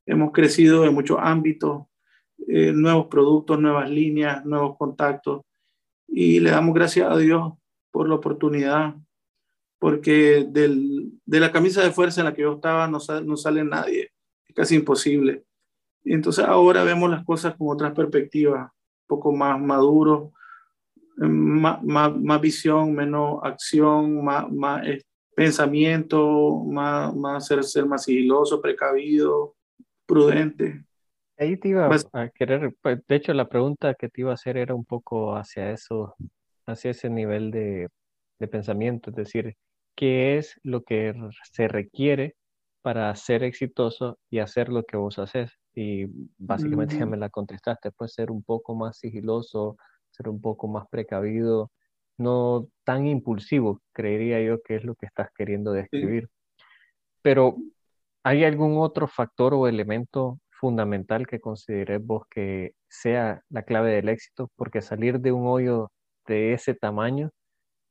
hemos 0.05 0.31
crecido 0.31 0.85
en 0.85 0.93
muchos 0.93 1.17
ámbitos, 1.19 1.83
eh, 2.47 2.71
nuevos 2.71 3.07
productos, 3.07 3.59
nuevas 3.59 3.89
líneas, 3.89 4.45
nuevos 4.45 4.77
contactos 4.77 5.41
y 6.07 6.39
le 6.39 6.51
damos 6.51 6.73
gracias 6.73 7.11
a 7.11 7.17
Dios 7.17 7.53
por 7.91 8.07
la 8.07 8.15
oportunidad 8.15 8.95
porque 9.79 10.45
del, 10.47 11.13
de 11.25 11.39
la 11.39 11.51
camisa 11.51 11.81
de 11.81 11.91
fuerza 11.91 12.21
en 12.21 12.25
la 12.25 12.33
que 12.33 12.41
yo 12.41 12.55
estaba 12.55 12.87
no, 12.87 12.99
no 13.23 13.37
sale 13.37 13.63
nadie, 13.63 14.11
es 14.47 14.55
casi 14.55 14.75
imposible. 14.75 15.45
Y 16.03 16.13
entonces 16.13 16.45
ahora 16.45 16.83
vemos 16.83 17.09
las 17.09 17.25
cosas 17.25 17.55
con 17.55 17.69
otras 17.69 17.93
perspectivas, 17.93 18.63
un 18.63 19.07
poco 19.07 19.31
más 19.31 19.59
maduro, 19.59 20.33
más, 21.17 21.81
más, 21.83 22.15
más 22.15 22.41
visión, 22.41 22.93
menos 22.93 23.39
acción, 23.43 24.23
más, 24.23 24.49
más 24.51 24.85
pensamiento, 25.35 26.63
más, 26.65 27.15
más 27.15 27.47
ser, 27.47 27.63
ser 27.63 27.85
más 27.85 28.03
sigiloso, 28.03 28.61
precavido, 28.61 29.55
prudente. 30.05 30.83
Ahí 31.37 31.55
te 31.55 31.69
iba 31.69 31.89
a 32.13 32.29
querer, 32.29 32.75
pues, 32.81 32.99
de 33.07 33.15
hecho 33.15 33.33
la 33.33 33.47
pregunta 33.47 33.93
que 33.93 34.09
te 34.09 34.21
iba 34.21 34.31
a 34.31 34.33
hacer 34.33 34.57
era 34.57 34.75
un 34.75 34.83
poco 34.83 35.37
hacia 35.37 35.71
eso, 35.71 36.15
hacia 36.65 36.91
ese 36.91 37.09
nivel 37.09 37.51
de, 37.51 37.87
de 38.39 38.47
pensamiento, 38.47 39.09
es 39.11 39.15
decir, 39.15 39.55
qué 39.95 40.37
es 40.37 40.59
lo 40.63 40.83
que 40.83 41.13
se 41.51 41.67
requiere 41.67 42.35
para 42.81 43.13
ser 43.15 43.43
exitoso 43.43 44.17
y 44.29 44.39
hacer 44.39 44.69
lo 44.69 44.83
que 44.83 44.97
vos 44.97 45.19
haces. 45.19 45.51
Y 45.75 46.05
básicamente 46.37 46.97
ya 46.97 47.05
me 47.05 47.17
la 47.17 47.29
contestaste, 47.29 47.91
pues 47.91 48.13
ser 48.13 48.31
un 48.31 48.43
poco 48.43 48.75
más 48.75 48.97
sigiloso, 48.97 49.77
ser 50.09 50.29
un 50.29 50.41
poco 50.41 50.67
más 50.67 50.87
precavido, 50.89 51.71
no 52.17 52.67
tan 52.83 53.07
impulsivo, 53.07 53.81
creería 53.93 54.41
yo 54.41 54.61
que 54.61 54.75
es 54.75 54.83
lo 54.83 54.95
que 54.95 55.05
estás 55.05 55.29
queriendo 55.35 55.71
describir. 55.71 56.29
Pero, 57.21 57.55
¿hay 58.23 58.43
algún 58.43 58.77
otro 58.77 59.07
factor 59.07 59.53
o 59.53 59.67
elemento 59.67 60.39
fundamental 60.49 61.25
que 61.27 61.39
consideres 61.39 62.05
vos 62.05 62.23
que 62.29 62.73
sea 62.89 63.41
la 63.49 63.63
clave 63.63 63.91
del 63.91 64.09
éxito? 64.09 64.51
Porque 64.55 64.81
salir 64.81 65.19
de 65.19 65.31
un 65.31 65.47
hoyo 65.47 65.91
de 66.27 66.53
ese 66.53 66.73
tamaño 66.73 67.31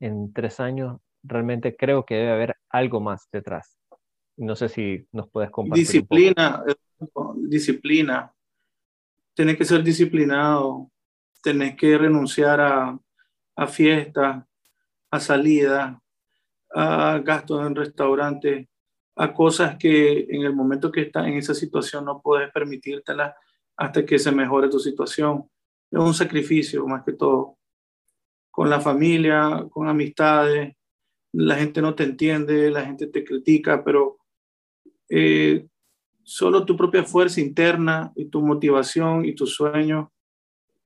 en 0.01 0.33
tres 0.33 0.61
años 0.61 0.99
realmente 1.23 1.77
creo 1.77 2.05
que 2.05 2.15
debe 2.15 2.33
haber 2.33 2.57
algo 2.71 3.01
más 3.01 3.29
detrás. 3.33 3.79
No 4.37 4.55
sé 4.55 4.69
si 4.69 5.07
nos 5.13 5.29
puedes 5.31 5.51
compartir. 5.51 5.85
Disciplina, 5.85 6.63
disciplina. 7.37 8.33
Tienes 9.35 9.57
que 9.57 9.65
ser 9.65 9.83
disciplinado, 9.83 10.91
tenés 11.43 11.77
que 11.77 11.99
renunciar 11.99 12.61
a, 12.61 12.99
a 13.57 13.67
fiestas, 13.67 14.45
a 15.11 15.21
salidas, 15.21 15.97
a 16.75 17.19
gastos 17.19 17.67
en 17.67 17.75
restaurantes, 17.75 18.69
a 19.17 19.35
cosas 19.35 19.77
que 19.77 20.27
en 20.29 20.43
el 20.43 20.55
momento 20.55 20.93
que 20.93 21.03
estás 21.03 21.27
en 21.27 21.35
esa 21.35 21.55
situación 21.55 22.05
no 22.05 22.21
puedes 22.21 22.53
permitírtelas 22.53 23.35
hasta 23.77 24.05
que 24.05 24.19
se 24.19 24.31
mejore 24.31 24.69
tu 24.69 24.79
situación. 24.79 25.49
Es 25.91 25.99
un 25.99 26.15
sacrificio 26.15 26.87
más 26.87 27.05
que 27.05 27.13
todo. 27.13 27.57
Con 28.51 28.71
la 28.71 28.81
familia, 28.81 29.67
con 29.71 29.89
amistades, 29.89 30.78
la 31.33 31.57
gente 31.57 31.83
no 31.83 31.95
te 31.95 32.05
entiende, 32.05 32.71
la 32.71 32.85
gente 32.85 33.07
te 33.07 33.25
critica, 33.25 33.85
pero 33.85 34.19
eh, 35.09 35.67
solo 36.23 36.65
tu 36.65 36.77
propia 36.77 37.05
fuerza 37.05 37.41
interna 37.41 38.13
y 38.17 38.27
tu 38.27 38.43
motivación 38.43 39.25
y 39.25 39.35
tu 39.35 39.47
sueño. 39.47 40.13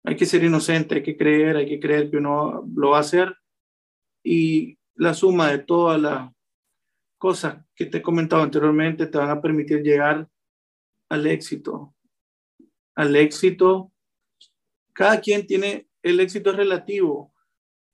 Hay 0.04 0.16
que 0.16 0.26
ser 0.26 0.42
inocente, 0.42 0.96
hay 0.96 1.02
que 1.02 1.16
creer, 1.16 1.56
hay 1.56 1.66
que 1.66 1.80
creer 1.80 2.10
que 2.10 2.16
uno 2.16 2.68
lo 2.74 2.90
va 2.90 2.98
a 2.98 3.00
hacer 3.00 3.36
y 4.22 4.78
la 4.94 5.14
suma 5.14 5.50
de 5.50 5.58
todas 5.58 6.00
las 6.00 6.30
cosas 7.18 7.64
que 7.74 7.86
te 7.86 7.98
he 7.98 8.02
comentado 8.02 8.42
anteriormente 8.42 9.06
te 9.06 9.18
van 9.18 9.30
a 9.30 9.40
permitir 9.40 9.82
llegar 9.82 10.28
al 11.08 11.26
éxito. 11.26 11.94
Al 12.94 13.14
éxito, 13.16 13.92
cada 14.92 15.20
quien 15.20 15.46
tiene, 15.46 15.88
el 16.02 16.20
éxito 16.20 16.52
relativo 16.52 17.31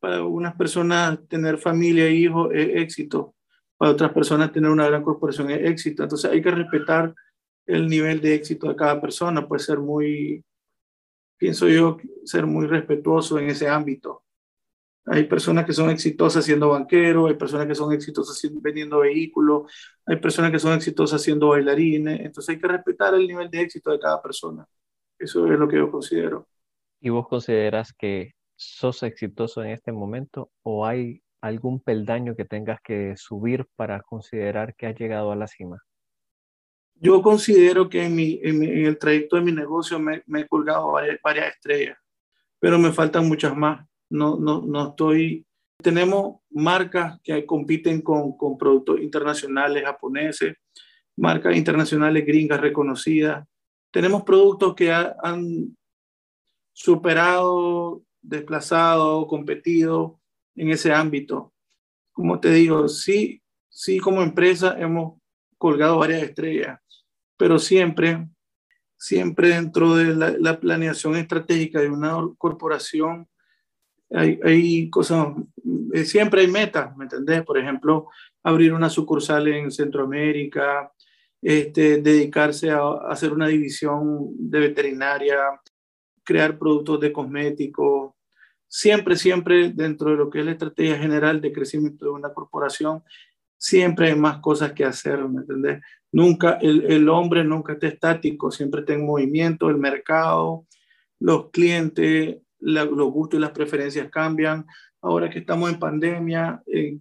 para 0.01 0.25
unas 0.25 0.55
personas 0.57 1.19
tener 1.29 1.59
familia 1.59 2.07
e 2.07 2.15
hijos 2.15 2.51
es 2.55 2.83
éxito, 2.83 3.35
para 3.77 3.93
otras 3.93 4.13
personas 4.13 4.53
tener 4.53 4.71
una 4.71 4.87
gran 4.87 5.03
corporación 5.03 5.51
es 5.51 5.65
éxito. 5.65 6.03
Entonces 6.03 6.31
hay 6.31 6.43
que 6.43 6.51
respetar 6.51 7.15
el 7.67 7.87
nivel 7.89 8.21
de 8.21 8.35
éxito 8.35 8.69
de 8.69 8.77
cada 8.77 9.01
persona, 9.01 9.47
puede 9.47 9.63
ser 9.63 9.79
muy, 9.79 10.45
pienso 11.37 11.69
yo, 11.69 11.99
ser 12.25 12.47
muy 12.47 12.67
respetuoso 12.67 13.39
en 13.39 13.51
ese 13.51 13.69
ámbito. 13.69 14.25
Hay 15.05 15.25
personas 15.25 15.65
que 15.65 15.73
son 15.73 15.91
exitosas 15.91 16.45
siendo 16.45 16.71
banquero, 16.71 17.29
hay 17.29 17.35
personas 17.35 17.67
que 17.67 17.75
son 17.75 17.93
exitosas 17.93 18.41
vendiendo 18.61 19.01
vehículos, 19.01 19.73
hay 20.05 20.17
personas 20.17 20.51
que 20.51 20.59
son 20.59 20.75
exitosas 20.75 21.23
siendo 21.23 21.49
bailarines, 21.49 22.21
entonces 22.21 22.55
hay 22.55 22.61
que 22.61 22.69
respetar 22.69 23.15
el 23.15 23.27
nivel 23.27 23.51
de 23.51 23.63
éxito 23.63 23.91
de 23.91 23.99
cada 23.99 24.21
persona. 24.21 24.67
Eso 25.19 25.51
es 25.51 25.59
lo 25.59 25.67
que 25.67 25.77
yo 25.77 25.91
considero. 25.91 26.47
¿Y 27.01 27.09
vos 27.09 27.27
consideras 27.27 27.93
que 27.93 28.35
sos 28.59 29.05
exitoso 29.05 29.63
en 29.63 29.71
este 29.71 29.93
momento 29.93 30.51
o 30.63 30.85
hay 30.85 31.23
algún 31.41 31.81
peldaño 31.81 32.35
que 32.35 32.45
tengas 32.45 32.81
que 32.83 33.17
subir 33.17 33.67
para 33.77 34.03
considerar 34.03 34.75
que 34.75 34.87
has 34.87 34.99
llegado 34.99 35.31
a 35.31 35.37
la 35.37 35.47
cima? 35.47 35.81
Yo 36.97 37.23
considero 37.23 37.89
que 37.89 38.05
en, 38.05 38.19
el 38.63 38.99
trayecto 38.99 39.37
de 39.37 39.43
mi 39.43 39.53
negocio 39.53 40.01
me, 40.01 40.25
he 40.27 40.49
colgado 40.49 40.91
varias, 40.91 41.55
estrellas, 41.55 41.97
pero 42.59 42.79
me 42.79 42.91
faltan 42.91 43.29
muchas 43.29 43.57
más. 43.57 43.87
No, 44.11 44.37
no, 44.37 44.63
no 44.63 44.89
estoy... 44.89 45.47
Tenemos 45.81 46.41
marcas 46.51 47.21
que 47.23 47.47
compiten 47.47 48.03
con 48.03 48.59
productos 48.59 49.01
internacionales 49.01 49.85
japoneses, 49.85 50.57
marcas 51.17 51.57
internacionales 51.57 52.27
gringas 52.27 52.61
reconocidas. 52.61 53.47
Tenemos 53.93 54.25
productos 54.25 54.75
que 54.75 54.91
han 54.91 55.77
superado 56.73 58.03
desplazado, 58.23 59.27
competido 59.27 60.21
en 60.57 60.71
ese 60.71 60.93
ámbito. 60.93 61.53
Como 62.13 62.41
te 62.41 62.51
digo, 62.53 62.89
sí, 62.89 63.43
sí 63.69 63.99
como 63.99 64.23
empresa 64.23 64.77
hemos 64.79 65.21
colgado 65.57 65.99
varias 65.99 66.23
estrellas, 66.23 66.81
pero 67.37 67.59
siempre, 67.59 68.29
siempre 68.97 69.49
dentro 69.51 69.95
de 69.95 70.39
la, 70.39 70.61
planeación 70.61 71.17
estratégica 71.17 71.81
de 71.81 71.91
una 71.91 72.17
corporación 72.39 73.29
hay, 74.11 74.89
cosas, 74.89 75.35
eh, 75.93 76.05
siempre 76.05 76.41
hay 76.41 76.49
metas, 76.49 76.97
¿me 76.97 77.05
entendés? 77.05 77.43
Por 77.45 77.59
ejemplo, 77.59 78.09
abrir 78.43 78.73
una 78.73 78.89
sucursal 78.89 79.49
en 79.49 79.71
Centroamérica, 79.71 80.91
este, 81.43 82.01
dedicarse 82.01 82.71
a 82.71 82.89
hacer 83.09 83.33
una 83.33 83.49
división 83.49 84.31
de 84.39 84.61
veterinaria, 84.61 85.37
crear 86.29 86.59
productos 86.59 87.01
de 87.01 87.11
cosméticos, 87.11 88.13
siempre, 88.69 89.17
siempre 89.17 89.71
dentro 89.71 90.11
de 90.11 90.17
lo 90.19 90.29
que 90.29 90.41
es 90.41 90.45
la 90.45 90.53
estrategia 90.53 90.99
general 90.99 91.41
de 91.41 91.53
crecimiento 91.53 92.05
de 92.05 92.11
una 92.11 92.35
corporación, 92.35 93.03
siempre 93.57 94.09
hay 94.11 94.15
más 94.15 94.37
cosas 94.41 94.75
que 94.75 94.85
hacer, 94.85 95.27
¿me 95.27 95.41
entendés? 95.41 95.81
Nunca, 96.13 96.59
el, 96.61 96.85
el 96.85 97.09
hombre 97.09 97.45
nunca 97.45 97.73
está 97.73 97.87
estático, 97.87 98.51
siempre 98.51 98.81
está 98.81 98.93
en 98.93 99.07
movimiento, 99.07 99.71
el 99.71 99.79
mercado, 99.79 100.67
los 101.19 101.49
clientes, 101.49 102.37
los 102.59 103.11
gustos 103.11 103.39
y 103.39 103.41
las 103.41 103.53
preferencias 103.53 104.11
cambian. 104.11 104.67
Ahora 105.01 105.31
que 105.31 105.39
estamos 105.39 105.73
en 105.73 105.79
pandemia, 105.79 106.63
eh, 106.67 106.99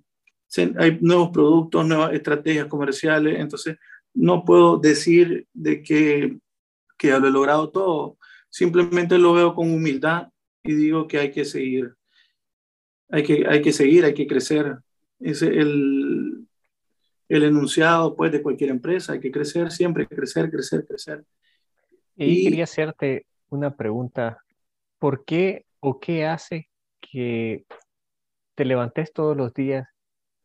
hay 0.77 0.99
nuevos 1.01 1.31
productos, 1.31 1.85
nuevas 1.85 2.13
estrategias 2.13 2.67
comerciales, 2.67 3.37
entonces 3.41 3.75
no 4.13 4.45
puedo 4.45 4.77
decir 4.77 5.45
de 5.51 5.83
que, 5.83 6.37
que 6.97 7.09
ya 7.09 7.19
lo 7.19 7.27
he 7.27 7.31
logrado 7.31 7.69
todo 7.71 8.17
simplemente 8.49 9.17
lo 9.17 9.33
veo 9.33 9.53
con 9.53 9.71
humildad 9.71 10.29
y 10.63 10.73
digo 10.73 11.07
que 11.07 11.19
hay 11.19 11.31
que 11.31 11.45
seguir. 11.45 11.95
Hay 13.09 13.23
que, 13.23 13.45
hay 13.47 13.61
que 13.61 13.71
seguir, 13.71 14.05
hay 14.05 14.13
que 14.13 14.27
crecer. 14.27 14.77
Es 15.19 15.41
el, 15.41 16.47
el 17.29 17.43
enunciado 17.43 18.15
pues, 18.15 18.31
de 18.31 18.41
cualquier 18.41 18.69
empresa. 18.69 19.13
Hay 19.13 19.19
que 19.19 19.31
crecer 19.31 19.71
siempre, 19.71 20.07
crecer, 20.07 20.49
crecer, 20.49 20.85
crecer. 20.85 21.23
Y, 22.15 22.43
quería 22.43 22.63
hacerte 22.63 23.25
una 23.49 23.75
pregunta. 23.75 24.43
¿Por 24.99 25.23
qué 25.25 25.65
o 25.79 25.99
qué 25.99 26.25
hace 26.25 26.69
que 26.99 27.65
te 28.55 28.65
levantes 28.65 29.13
todos 29.13 29.37
los 29.37 29.53
días 29.53 29.87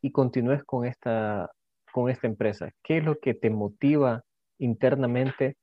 y 0.02 0.12
continúes 0.12 0.62
con 0.64 0.84
esta, 0.84 1.50
con 1.92 2.10
esta 2.10 2.26
empresa? 2.26 2.70
¿Qué 2.82 2.98
es 2.98 3.04
lo 3.04 3.18
que 3.18 3.34
te 3.34 3.50
motiva 3.50 4.24
internamente 4.58 5.56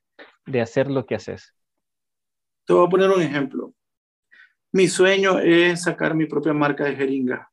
de 0.45 0.61
hacer 0.61 0.89
lo 0.89 1.05
que 1.05 1.15
haces? 1.15 1.53
Te 2.69 2.75
voy 2.75 2.85
a 2.85 2.89
poner 2.89 3.09
un 3.09 3.23
ejemplo. 3.23 3.73
Mi 4.71 4.87
sueño 4.87 5.39
es 5.39 5.81
sacar 5.81 6.13
mi 6.13 6.27
propia 6.27 6.53
marca 6.53 6.85
de 6.85 6.95
jeringa, 6.95 7.51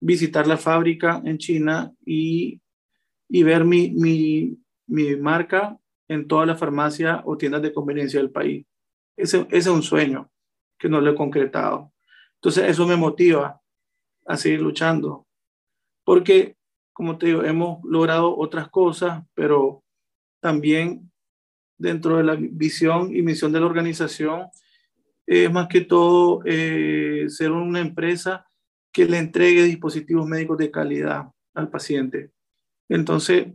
visitar 0.00 0.46
la 0.46 0.56
fábrica 0.56 1.20
en 1.24 1.36
China 1.36 1.92
y, 2.06 2.60
y 3.28 3.42
ver 3.42 3.64
mi, 3.64 3.90
mi, 3.90 4.56
mi 4.86 5.16
marca 5.16 5.76
en 6.06 6.28
todas 6.28 6.46
las 6.46 6.60
farmacias 6.60 7.22
o 7.24 7.36
tiendas 7.36 7.60
de 7.62 7.72
conveniencia 7.72 8.20
del 8.20 8.30
país. 8.30 8.64
Ese, 9.16 9.40
ese 9.48 9.56
es 9.56 9.66
un 9.66 9.82
sueño 9.82 10.30
que 10.78 10.88
no 10.88 11.00
lo 11.00 11.10
he 11.10 11.16
concretado. 11.16 11.92
Entonces, 12.36 12.70
eso 12.70 12.86
me 12.86 12.94
motiva 12.94 13.60
a 14.24 14.36
seguir 14.36 14.60
luchando. 14.60 15.26
Porque, 16.04 16.56
como 16.92 17.18
te 17.18 17.26
digo, 17.26 17.42
hemos 17.42 17.82
logrado 17.82 18.38
otras 18.38 18.68
cosas, 18.68 19.24
pero 19.34 19.82
también 20.40 21.11
dentro 21.82 22.16
de 22.16 22.24
la 22.24 22.36
visión 22.36 23.14
y 23.14 23.22
misión 23.22 23.52
de 23.52 23.60
la 23.60 23.66
organización 23.66 24.46
es 25.26 25.50
más 25.52 25.68
que 25.68 25.82
todo 25.82 26.42
eh, 26.44 27.26
ser 27.28 27.50
una 27.52 27.80
empresa 27.80 28.46
que 28.92 29.04
le 29.04 29.18
entregue 29.18 29.64
dispositivos 29.64 30.26
médicos 30.26 30.58
de 30.58 30.70
calidad 30.70 31.26
al 31.54 31.70
paciente. 31.70 32.30
Entonces, 32.88 33.46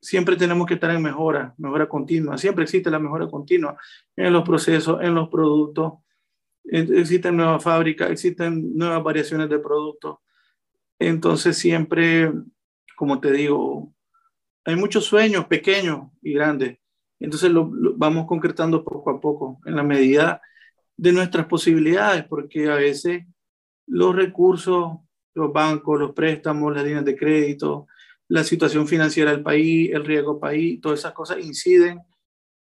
siempre 0.00 0.36
tenemos 0.36 0.66
que 0.66 0.74
estar 0.74 0.90
en 0.90 1.02
mejora, 1.02 1.54
mejora 1.58 1.88
continua. 1.88 2.38
Siempre 2.38 2.64
existe 2.64 2.90
la 2.90 2.98
mejora 2.98 3.26
continua 3.26 3.76
en 4.16 4.32
los 4.32 4.44
procesos, 4.44 5.02
en 5.02 5.14
los 5.14 5.28
productos. 5.28 5.94
Existen 6.64 7.36
nuevas 7.36 7.62
fábricas, 7.62 8.10
existen 8.10 8.76
nuevas 8.76 9.02
variaciones 9.02 9.48
de 9.50 9.58
productos. 9.58 10.18
Entonces, 10.98 11.58
siempre, 11.58 12.32
como 12.96 13.20
te 13.20 13.32
digo, 13.32 13.92
hay 14.64 14.76
muchos 14.76 15.04
sueños 15.04 15.46
pequeños 15.46 16.10
y 16.22 16.32
grandes. 16.32 16.78
Entonces, 17.24 17.50
lo, 17.50 17.70
vamos 17.96 18.26
concretando 18.26 18.84
poco 18.84 19.10
a 19.10 19.20
poco, 19.20 19.60
en 19.64 19.76
la 19.76 19.82
medida 19.82 20.40
de 20.96 21.12
nuestras 21.12 21.46
posibilidades, 21.46 22.24
porque 22.24 22.70
a 22.70 22.76
veces 22.76 23.24
los 23.86 24.14
recursos, 24.14 24.98
los 25.34 25.52
bancos, 25.52 25.98
los 25.98 26.12
préstamos, 26.12 26.74
las 26.74 26.84
líneas 26.84 27.04
de 27.04 27.16
crédito, 27.16 27.86
la 28.28 28.44
situación 28.44 28.86
financiera 28.86 29.30
del 29.30 29.42
país, 29.42 29.90
el 29.92 30.04
riesgo 30.04 30.38
país, 30.38 30.80
todas 30.80 31.00
esas 31.00 31.12
cosas 31.12 31.38
inciden 31.44 32.00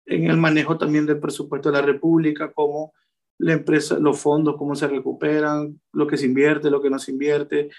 en 0.06 0.30
el 0.30 0.36
manejo 0.36 0.78
también 0.78 1.06
del 1.06 1.20
presupuesto 1.20 1.70
de 1.70 1.78
la 1.78 1.86
República, 1.86 2.52
cómo 2.52 2.92
la 3.38 3.52
empresa, 3.52 3.98
los 3.98 4.18
fondos, 4.18 4.56
cómo 4.56 4.74
se 4.74 4.88
recuperan, 4.88 5.80
lo 5.92 6.06
que 6.06 6.16
se 6.16 6.26
invierte, 6.26 6.70
lo 6.70 6.80
que 6.80 6.90
no 6.90 6.98
se 6.98 7.12
invierte, 7.12 7.70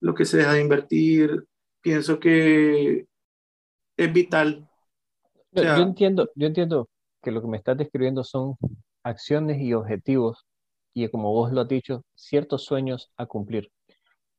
lo 0.00 0.14
que 0.14 0.24
se 0.24 0.38
deja 0.38 0.52
de 0.52 0.62
invertir. 0.62 1.44
Pienso 1.80 2.18
que 2.18 3.06
es 3.96 4.12
vital. 4.12 4.67
Yo 5.52 5.76
entiendo, 5.76 6.30
yo 6.34 6.46
entiendo 6.46 6.88
que 7.22 7.30
lo 7.30 7.40
que 7.40 7.48
me 7.48 7.56
estás 7.56 7.76
describiendo 7.76 8.24
son 8.24 8.56
acciones 9.02 9.60
y 9.60 9.74
objetivos 9.74 10.46
y 10.94 11.08
como 11.08 11.32
vos 11.32 11.52
lo 11.52 11.60
has 11.62 11.68
dicho, 11.68 12.04
ciertos 12.14 12.64
sueños 12.64 13.10
a 13.16 13.26
cumplir. 13.26 13.70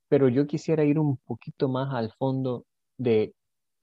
Pero 0.10 0.28
yo 0.28 0.48
quisiera 0.48 0.84
ir 0.84 1.00
un 1.00 1.18
poquito 1.18 1.70
más 1.70 1.94
al 1.94 2.12
fondo 2.14 2.66
de 2.98 3.34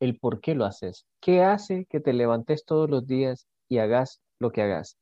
el 0.01 0.19
por 0.19 0.41
qué 0.41 0.55
lo 0.55 0.65
haces. 0.65 1.07
¿Qué 1.21 1.43
hace 1.43 1.87
que 1.87 2.01
te 2.01 2.13
levantes 2.13 2.65
todos 2.65 2.91
los 2.91 3.07
días 3.07 3.47
y 3.69 3.79
hagas 3.79 4.21
lo 4.39 4.53
que 4.53 4.63
hagas? 4.63 4.99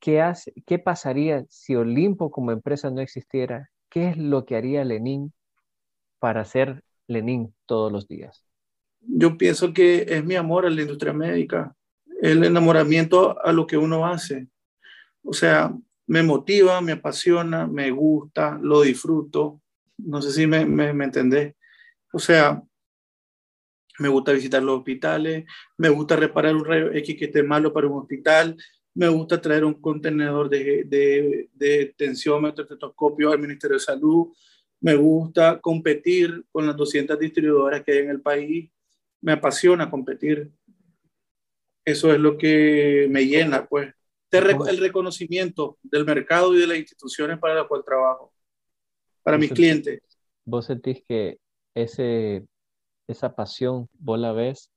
¿Qué, 0.00 0.20
hace, 0.20 0.52
qué 0.66 0.78
pasaría 0.78 1.44
si 1.48 1.74
Olimpo 1.74 2.30
como 2.30 2.52
empresa 2.52 2.90
no 2.90 3.00
existiera? 3.00 3.70
¿Qué 3.90 4.08
es 4.08 4.16
lo 4.16 4.44
que 4.44 4.56
haría 4.56 4.84
Lenin 4.84 5.32
para 6.20 6.44
ser 6.44 6.84
Lenin 7.08 7.54
todos 7.66 7.90
los 7.90 8.06
días? 8.06 8.47
Yo 9.00 9.36
pienso 9.38 9.72
que 9.72 10.06
es 10.08 10.24
mi 10.24 10.34
amor 10.34 10.66
a 10.66 10.70
la 10.70 10.82
industria 10.82 11.12
médica, 11.12 11.74
el 12.20 12.44
enamoramiento 12.44 13.40
a 13.44 13.52
lo 13.52 13.66
que 13.66 13.76
uno 13.76 14.06
hace. 14.06 14.48
O 15.22 15.32
sea, 15.32 15.74
me 16.06 16.22
motiva, 16.22 16.80
me 16.80 16.92
apasiona, 16.92 17.66
me 17.66 17.90
gusta, 17.90 18.58
lo 18.60 18.82
disfruto. 18.82 19.60
No 19.98 20.22
sé 20.22 20.32
si 20.32 20.46
me, 20.46 20.64
me, 20.64 20.92
me 20.92 21.04
entendés. 21.04 21.54
O 22.12 22.18
sea, 22.18 22.62
me 23.98 24.08
gusta 24.08 24.32
visitar 24.32 24.62
los 24.62 24.78
hospitales, 24.78 25.44
me 25.76 25.88
gusta 25.88 26.16
reparar 26.16 26.54
un 26.54 26.64
rayo 26.64 26.92
X 26.92 27.16
que 27.18 27.26
esté 27.26 27.42
malo 27.42 27.72
para 27.72 27.88
un 27.88 27.98
hospital, 27.98 28.56
me 28.94 29.08
gusta 29.08 29.40
traer 29.40 29.64
un 29.64 29.74
contenedor 29.74 30.48
de, 30.48 30.84
de, 30.84 31.50
de 31.52 31.94
tensiómetro, 31.96 32.66
al 33.30 33.38
Ministerio 33.38 33.76
de 33.76 33.80
Salud, 33.80 34.28
me 34.80 34.94
gusta 34.94 35.60
competir 35.60 36.44
con 36.50 36.66
las 36.66 36.76
200 36.76 37.18
distribuidoras 37.18 37.82
que 37.82 37.92
hay 37.92 37.98
en 37.98 38.10
el 38.10 38.20
país, 38.20 38.70
me 39.20 39.32
apasiona 39.32 39.90
competir. 39.90 40.50
Eso 41.84 42.12
es 42.12 42.18
lo 42.18 42.36
que 42.36 43.06
me 43.10 43.26
llena, 43.26 43.66
pues 43.66 43.94
el 44.30 44.78
reconocimiento 44.78 45.78
del 45.82 46.04
mercado 46.04 46.54
y 46.54 46.60
de 46.60 46.66
las 46.66 46.78
instituciones 46.78 47.38
para 47.38 47.54
las 47.54 47.66
cuales 47.66 47.86
trabajo, 47.86 48.32
para 49.22 49.38
mis 49.38 49.52
clientes. 49.52 50.00
¿Vos 50.44 50.66
sentís 50.66 51.02
que 51.08 51.38
ese, 51.74 52.46
esa 53.06 53.34
pasión 53.34 53.88
vos 53.94 54.18
la 54.18 54.32
ves 54.32 54.70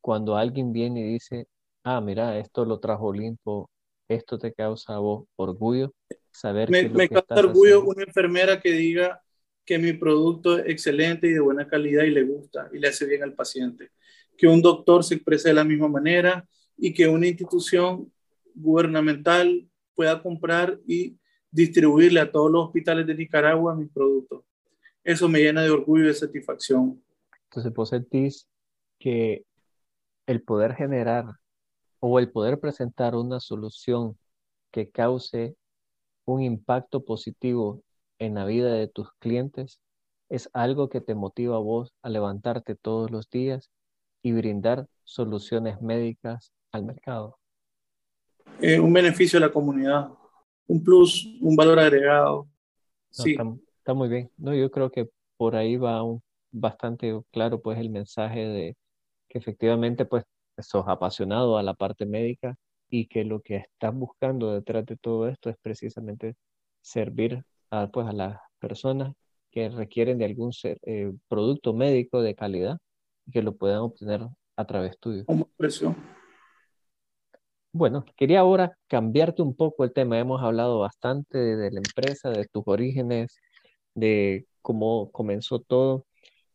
cuando 0.00 0.36
alguien 0.36 0.72
viene 0.72 1.00
y 1.00 1.12
dice, 1.14 1.46
ah, 1.84 2.00
mira, 2.00 2.38
esto 2.38 2.64
lo 2.64 2.80
trajo 2.80 3.06
Olimpo, 3.06 3.70
esto 4.08 4.38
te 4.38 4.52
causa 4.52 4.94
a 4.94 4.98
vos 4.98 5.26
orgullo? 5.36 5.92
Saber 6.30 6.70
me, 6.70 6.88
me 6.88 7.08
causa 7.08 7.34
orgullo 7.34 7.84
una 7.84 8.02
enfermera 8.02 8.60
que 8.60 8.72
diga 8.72 9.22
que 9.66 9.78
mi 9.78 9.92
producto 9.92 10.58
es 10.58 10.66
excelente 10.68 11.26
y 11.26 11.32
de 11.32 11.40
buena 11.40 11.68
calidad 11.68 12.04
y 12.04 12.10
le 12.10 12.22
gusta 12.22 12.70
y 12.72 12.78
le 12.78 12.88
hace 12.88 13.04
bien 13.04 13.24
al 13.24 13.34
paciente. 13.34 13.90
Que 14.38 14.46
un 14.46 14.62
doctor 14.62 15.02
se 15.02 15.16
exprese 15.16 15.48
de 15.48 15.54
la 15.54 15.64
misma 15.64 15.88
manera 15.88 16.48
y 16.76 16.94
que 16.94 17.08
una 17.08 17.26
institución 17.26 18.10
gubernamental 18.54 19.68
pueda 19.94 20.22
comprar 20.22 20.78
y 20.86 21.18
distribuirle 21.50 22.20
a 22.20 22.30
todos 22.30 22.50
los 22.50 22.66
hospitales 22.66 23.06
de 23.06 23.14
Nicaragua 23.14 23.74
mis 23.74 23.90
productos. 23.90 24.44
Eso 25.02 25.28
me 25.28 25.40
llena 25.40 25.62
de 25.62 25.70
orgullo 25.70 26.04
y 26.04 26.08
de 26.08 26.14
satisfacción. 26.14 27.02
Entonces, 27.44 27.72
vos 27.72 27.88
sentís 27.88 28.48
que 28.98 29.44
el 30.26 30.42
poder 30.42 30.74
generar 30.74 31.26
o 32.00 32.18
el 32.18 32.30
poder 32.30 32.60
presentar 32.60 33.14
una 33.14 33.40
solución 33.40 34.16
que 34.70 34.90
cause 34.90 35.56
un 36.24 36.42
impacto 36.42 37.04
positivo 37.04 37.82
en 38.18 38.34
la 38.34 38.44
vida 38.44 38.72
de 38.72 38.88
tus 38.88 39.12
clientes 39.18 39.80
es 40.28 40.50
algo 40.52 40.88
que 40.88 41.00
te 41.00 41.14
motiva 41.14 41.56
a 41.56 41.60
vos 41.60 41.92
a 42.02 42.08
levantarte 42.08 42.74
todos 42.74 43.10
los 43.10 43.30
días 43.30 43.70
y 44.22 44.32
brindar 44.32 44.86
soluciones 45.04 45.80
médicas 45.80 46.52
al 46.72 46.84
mercado. 46.84 47.38
Eh, 48.60 48.80
un 48.80 48.92
beneficio 48.92 49.38
a 49.38 49.42
la 49.42 49.52
comunidad, 49.52 50.10
un 50.66 50.82
plus, 50.82 51.26
un 51.40 51.54
valor 51.56 51.78
agregado. 51.78 52.48
sí. 53.10 53.36
Está, 53.78 53.94
muy 53.94 54.08
bien. 54.08 54.28
No, 54.36 54.52
yo 54.52 54.68
creo 54.72 54.90
que 54.90 55.08
por 55.36 55.54
ahí 55.54 55.76
va 55.76 56.02
un, 56.02 56.20
bastante 56.50 57.20
claro 57.30 57.60
pues 57.62 57.78
el 57.78 57.88
mensaje 57.88 58.40
de 58.40 58.76
que 59.28 59.38
efectivamente 59.38 60.04
pues 60.04 60.24
sos 60.58 60.88
apasionado 60.88 61.56
a 61.56 61.62
la 61.62 61.74
parte 61.74 62.04
médica 62.04 62.56
y 62.88 63.06
que 63.06 63.24
lo 63.24 63.42
que 63.42 63.56
estás 63.56 63.94
buscando 63.94 64.52
detrás 64.52 64.86
de 64.86 64.96
todo 64.96 65.28
esto 65.28 65.50
es 65.50 65.56
precisamente 65.62 66.34
servir 66.80 67.44
a, 67.70 67.88
pues, 67.88 68.06
a 68.06 68.12
las 68.12 68.38
personas 68.58 69.12
que 69.50 69.68
requieren 69.70 70.18
de 70.18 70.26
algún 70.26 70.52
eh, 70.64 71.12
producto 71.28 71.72
médico 71.72 72.20
de 72.20 72.34
calidad 72.34 72.78
y 73.26 73.32
que 73.32 73.42
lo 73.42 73.56
puedan 73.56 73.78
obtener 73.78 74.26
a 74.56 74.64
través 74.66 74.98
tuyo. 74.98 75.24
Como 75.24 75.48
presión. 75.56 75.96
Bueno, 77.72 78.04
quería 78.16 78.40
ahora 78.40 78.76
cambiarte 78.86 79.42
un 79.42 79.54
poco 79.54 79.84
el 79.84 79.92
tema. 79.92 80.18
Hemos 80.18 80.42
hablado 80.42 80.78
bastante 80.78 81.38
de, 81.38 81.70
la 81.70 81.80
empresa, 81.80 82.30
de 82.30 82.46
tus 82.46 82.62
orígenes, 82.66 83.38
de 83.94 84.46
cómo 84.62 85.10
comenzó 85.10 85.60
todo, 85.60 86.06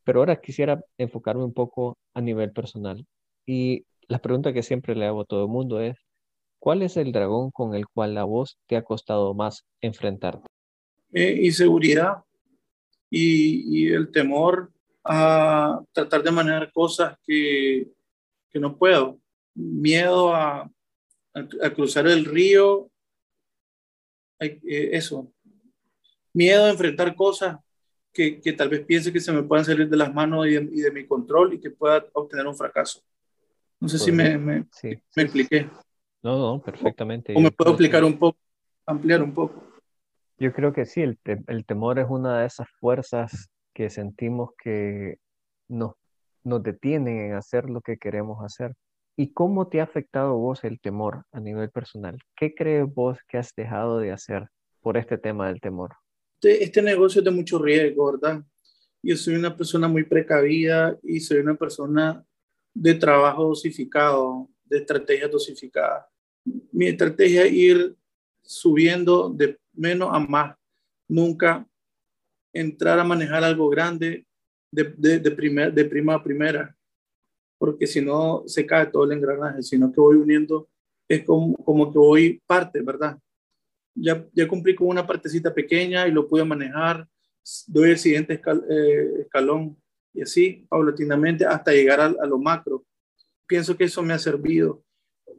pero 0.04 0.20
ahora 0.20 0.42
quisiera 0.42 0.84
enfocarme 0.98 1.44
un 1.44 1.54
poco 1.54 1.98
a 2.16 2.22
nivel 2.22 2.52
personal. 2.54 3.06
Y 3.46 3.86
la 4.08 4.20
pregunta 4.20 4.54
que 4.54 4.64
siempre 4.64 4.96
le 4.96 5.06
hago 5.06 5.22
a 5.22 5.26
todo 5.26 5.44
el 5.44 5.52
mundo 5.52 5.80
es, 5.80 5.96
¿cuál 6.60 6.82
es 6.82 6.98
el 6.98 7.12
dragón 7.12 7.52
con 7.52 7.76
el 7.76 7.88
cual 7.88 8.16
la 8.16 8.24
voz 8.24 8.58
te 8.68 8.76
ha 8.76 8.84
costado 8.84 9.34
más 9.34 9.66
enfrentarte? 9.82 10.51
Eh, 11.14 11.42
inseguridad 11.44 12.24
y, 13.10 13.84
y, 13.84 13.92
el 13.92 14.12
temor 14.12 14.72
a 15.04 15.82
tratar 15.92 16.24
de 16.24 16.32
manejar 16.32 16.72
cosas 16.72 17.18
que, 17.26 17.88
que 18.50 18.60
no 18.60 18.78
puedo. 18.78 19.20
Miedo 19.54 20.34
a, 20.34 20.72
a, 21.34 21.70
cruzar 21.72 22.08
el 22.08 22.24
río, 22.24 22.90
eh, 24.40 24.60
eso, 24.94 25.32
miedo 26.34 26.66
a 26.66 26.70
enfrentar 26.70 27.14
cosas 27.16 27.58
que, 28.14 28.40
que, 28.40 28.54
tal 28.54 28.70
vez 28.70 28.86
piense 28.86 29.12
que 29.12 29.20
se 29.20 29.34
me 29.34 29.44
puedan 29.44 29.66
salir 29.66 29.90
de 29.90 29.98
las 29.98 30.14
manos 30.14 30.48
y 30.48 30.54
de, 30.54 30.92
mi 30.92 31.06
control 31.06 31.54
y 31.54 31.60
que 31.60 31.72
pueda 31.72 32.06
obtener 32.14 32.48
un 32.48 32.56
fracaso. 32.56 33.02
No 33.80 33.90
sé 33.90 34.00
si 34.00 34.12
me, 34.12 34.38
me, 34.38 34.66
me, 34.84 35.24
expliqué. 35.24 35.68
No, 36.22 36.38
no, 36.38 36.62
perfectamente. 36.62 37.34
O, 37.36 37.40
me 37.40 37.52
puedo 37.52 37.72
explicar 37.72 38.04
un 38.04 38.18
poco, 38.18 38.38
ampliar 38.86 39.24
un 39.24 39.34
poco. 39.34 39.71
Yo 40.42 40.52
creo 40.54 40.74
que 40.74 40.88
sí, 40.88 41.02
el, 41.02 41.66
temor 41.68 42.00
es 42.00 42.08
una 42.10 42.40
de 42.40 42.48
esas 42.48 42.66
fuerzas 42.80 43.52
que 43.76 43.92
sentimos 43.92 44.50
que 44.58 45.20
nos, 45.68 45.92
nos 46.44 46.64
detienen 46.64 47.20
en 47.20 47.34
hacer 47.34 47.70
lo 47.70 47.82
que 47.82 47.98
queremos 47.98 48.44
hacer. 48.44 48.74
¿Y 49.16 49.34
cómo 49.34 49.68
te 49.68 49.82
ha 49.82 49.84
afectado 49.84 50.36
vos 50.38 50.64
el 50.64 50.80
temor 50.80 51.26
a 51.32 51.40
nivel 51.40 51.70
personal? 51.70 52.18
¿Qué 52.36 52.56
crees 52.56 52.92
vos 52.92 53.20
que 53.28 53.38
has 53.38 53.54
dejado 53.56 54.00
de 54.00 54.14
hacer 54.14 54.48
por 54.82 54.98
este 54.98 55.20
tema 55.20 55.48
del 55.48 55.62
temor? 55.62 55.92
Este, 56.42 56.64
este 56.64 56.82
negocio 56.82 57.20
es 57.20 57.26
de 57.26 57.30
mucho 57.30 57.60
riesgo, 57.60 58.12
¿verdad? 58.12 58.44
Yo 59.04 59.16
soy 59.18 59.36
una 59.36 59.56
persona 59.56 59.88
muy 59.88 60.06
precavida 60.06 60.98
y 61.04 61.20
soy 61.20 61.38
una 61.38 61.54
persona 61.54 62.26
de 62.74 62.96
trabajo 62.96 63.44
dosificado, 63.44 64.50
de 64.66 64.80
estrategia 64.80 65.28
dosificada. 65.28 66.10
Mi 66.72 66.88
estrategia 66.88 67.44
es 67.44 67.54
ir 67.54 67.96
subiendo 68.42 69.30
de 69.30 69.60
menos 69.74 70.10
a 70.12 70.20
más, 70.20 70.56
nunca 71.08 71.68
entrar 72.54 73.00
a 73.00 73.04
manejar 73.04 73.44
algo 73.44 73.70
grande 73.70 74.26
de, 74.72 74.84
de, 75.20 75.32
primer, 75.32 75.74
de 75.74 75.86
prima 75.86 76.16
a 76.16 76.24
primera, 76.24 76.76
porque 77.58 77.88
si 77.88 78.02
no 78.02 78.44
se 78.48 78.66
cae 78.66 78.88
todo 78.88 79.04
el 79.04 79.12
engranaje, 79.12 79.62
sino 79.62 79.92
que 79.92 80.00
voy 80.00 80.16
uniendo, 80.16 80.70
es 81.08 81.24
como, 81.24 81.56
como 81.58 81.92
que 81.92 82.00
voy 82.00 82.42
parte, 82.46 82.82
¿verdad? 82.82 83.20
Ya, 83.94 84.26
ya 84.34 84.48
cumplí 84.48 84.74
con 84.74 84.88
una 84.88 85.06
partecita 85.06 85.54
pequeña 85.54 86.08
y 86.08 86.12
lo 86.12 86.28
pude 86.28 86.46
manejar, 86.46 87.08
doy 87.68 87.92
el 87.92 87.98
siguiente 87.98 88.42
eh, 88.70 89.12
escalón 89.22 89.78
y 90.14 90.22
así 90.22 90.66
paulatinamente 90.70 91.46
hasta 91.46 91.72
llegar 91.72 92.00
a, 92.00 92.06
a, 92.06 92.26
lo 92.26 92.38
macro. 92.38 92.86
Pienso 93.46 93.76
que 93.76 93.86
eso 93.86 94.02
me 94.02 94.14
ha 94.14 94.20
servido 94.20 94.84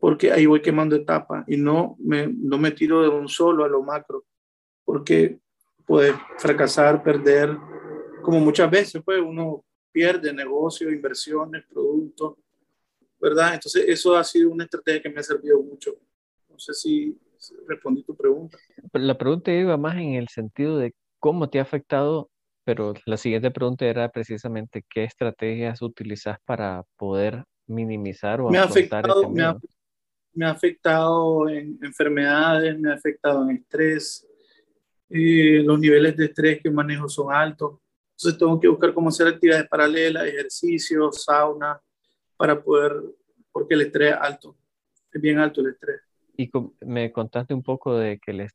porque 0.02 0.32
ahí 0.32 0.46
voy 0.46 0.60
quemando 0.60 0.96
etapas 0.96 1.44
y 1.46 1.56
no 1.56 1.94
me, 2.00 2.26
no 2.26 2.58
me 2.58 2.72
tiro 2.72 3.02
de 3.02 3.08
un 3.08 3.28
solo 3.28 3.64
a 3.64 3.68
lo 3.68 3.84
macro, 3.84 4.24
porque 4.84 5.38
puede 5.86 6.12
fracasar, 6.38 7.04
perder, 7.04 7.56
como 8.20 8.40
muchas 8.40 8.68
veces, 8.68 9.00
pues 9.04 9.20
uno 9.20 9.64
pierde 9.92 10.32
negocio, 10.32 10.90
inversiones, 10.90 11.62
productos, 11.68 12.34
¿verdad? 13.20 13.54
Entonces 13.54 13.84
eso 13.86 14.16
ha 14.16 14.24
sido 14.24 14.50
una 14.50 14.64
estrategia 14.64 15.02
que 15.02 15.08
me 15.08 15.20
ha 15.20 15.22
servido 15.22 15.62
mucho. 15.62 15.92
No 16.48 16.58
sé 16.58 16.74
si 16.74 17.16
respondí 17.68 18.02
tu 18.02 18.16
pregunta. 18.16 18.58
La 18.94 19.16
pregunta 19.16 19.52
iba 19.52 19.76
más 19.76 19.94
en 19.98 20.14
el 20.14 20.26
sentido 20.26 20.78
de 20.78 20.96
cómo 21.20 21.48
te 21.48 21.60
ha 21.60 21.62
afectado, 21.62 22.28
pero 22.64 22.94
la 23.06 23.16
siguiente 23.16 23.52
pregunta 23.52 23.86
era 23.86 24.08
precisamente 24.08 24.84
qué 24.90 25.04
estrategias 25.04 25.80
utilizas 25.80 26.38
para 26.44 26.82
poder 26.96 27.44
minimizar 27.68 28.40
o 28.40 28.50
me 28.50 28.58
ha 28.58 28.64
afectado, 28.64 29.30
me 29.30 29.44
ha, 29.44 29.56
me 30.34 30.46
ha, 30.46 30.50
afectado 30.50 31.48
en 31.48 31.78
enfermedades, 31.82 32.78
me 32.78 32.90
ha 32.90 32.94
afectado 32.94 33.48
en 33.48 33.56
estrés, 33.56 34.26
eh, 35.08 35.62
los 35.64 35.78
niveles 35.78 36.16
de 36.16 36.26
estrés 36.26 36.60
que 36.62 36.70
manejo 36.70 37.08
son 37.08 37.32
altos, 37.32 37.78
entonces 38.12 38.38
tengo 38.38 38.60
que 38.60 38.68
buscar 38.68 38.94
cómo 38.94 39.08
hacer 39.08 39.26
actividades 39.26 39.68
paralelas, 39.68 40.26
ejercicios, 40.26 41.24
sauna, 41.24 41.80
para 42.36 42.62
poder, 42.62 42.92
porque 43.50 43.74
el 43.74 43.82
estrés 43.82 44.12
es 44.14 44.18
alto, 44.20 44.56
es 45.12 45.20
bien 45.20 45.38
alto 45.38 45.60
el 45.60 45.68
estrés. 45.68 46.00
Y 46.36 46.50
me 46.80 47.12
contaste 47.12 47.52
un 47.52 47.62
poco 47.62 47.96
de 47.96 48.18
que 48.18 48.30
el, 48.30 48.48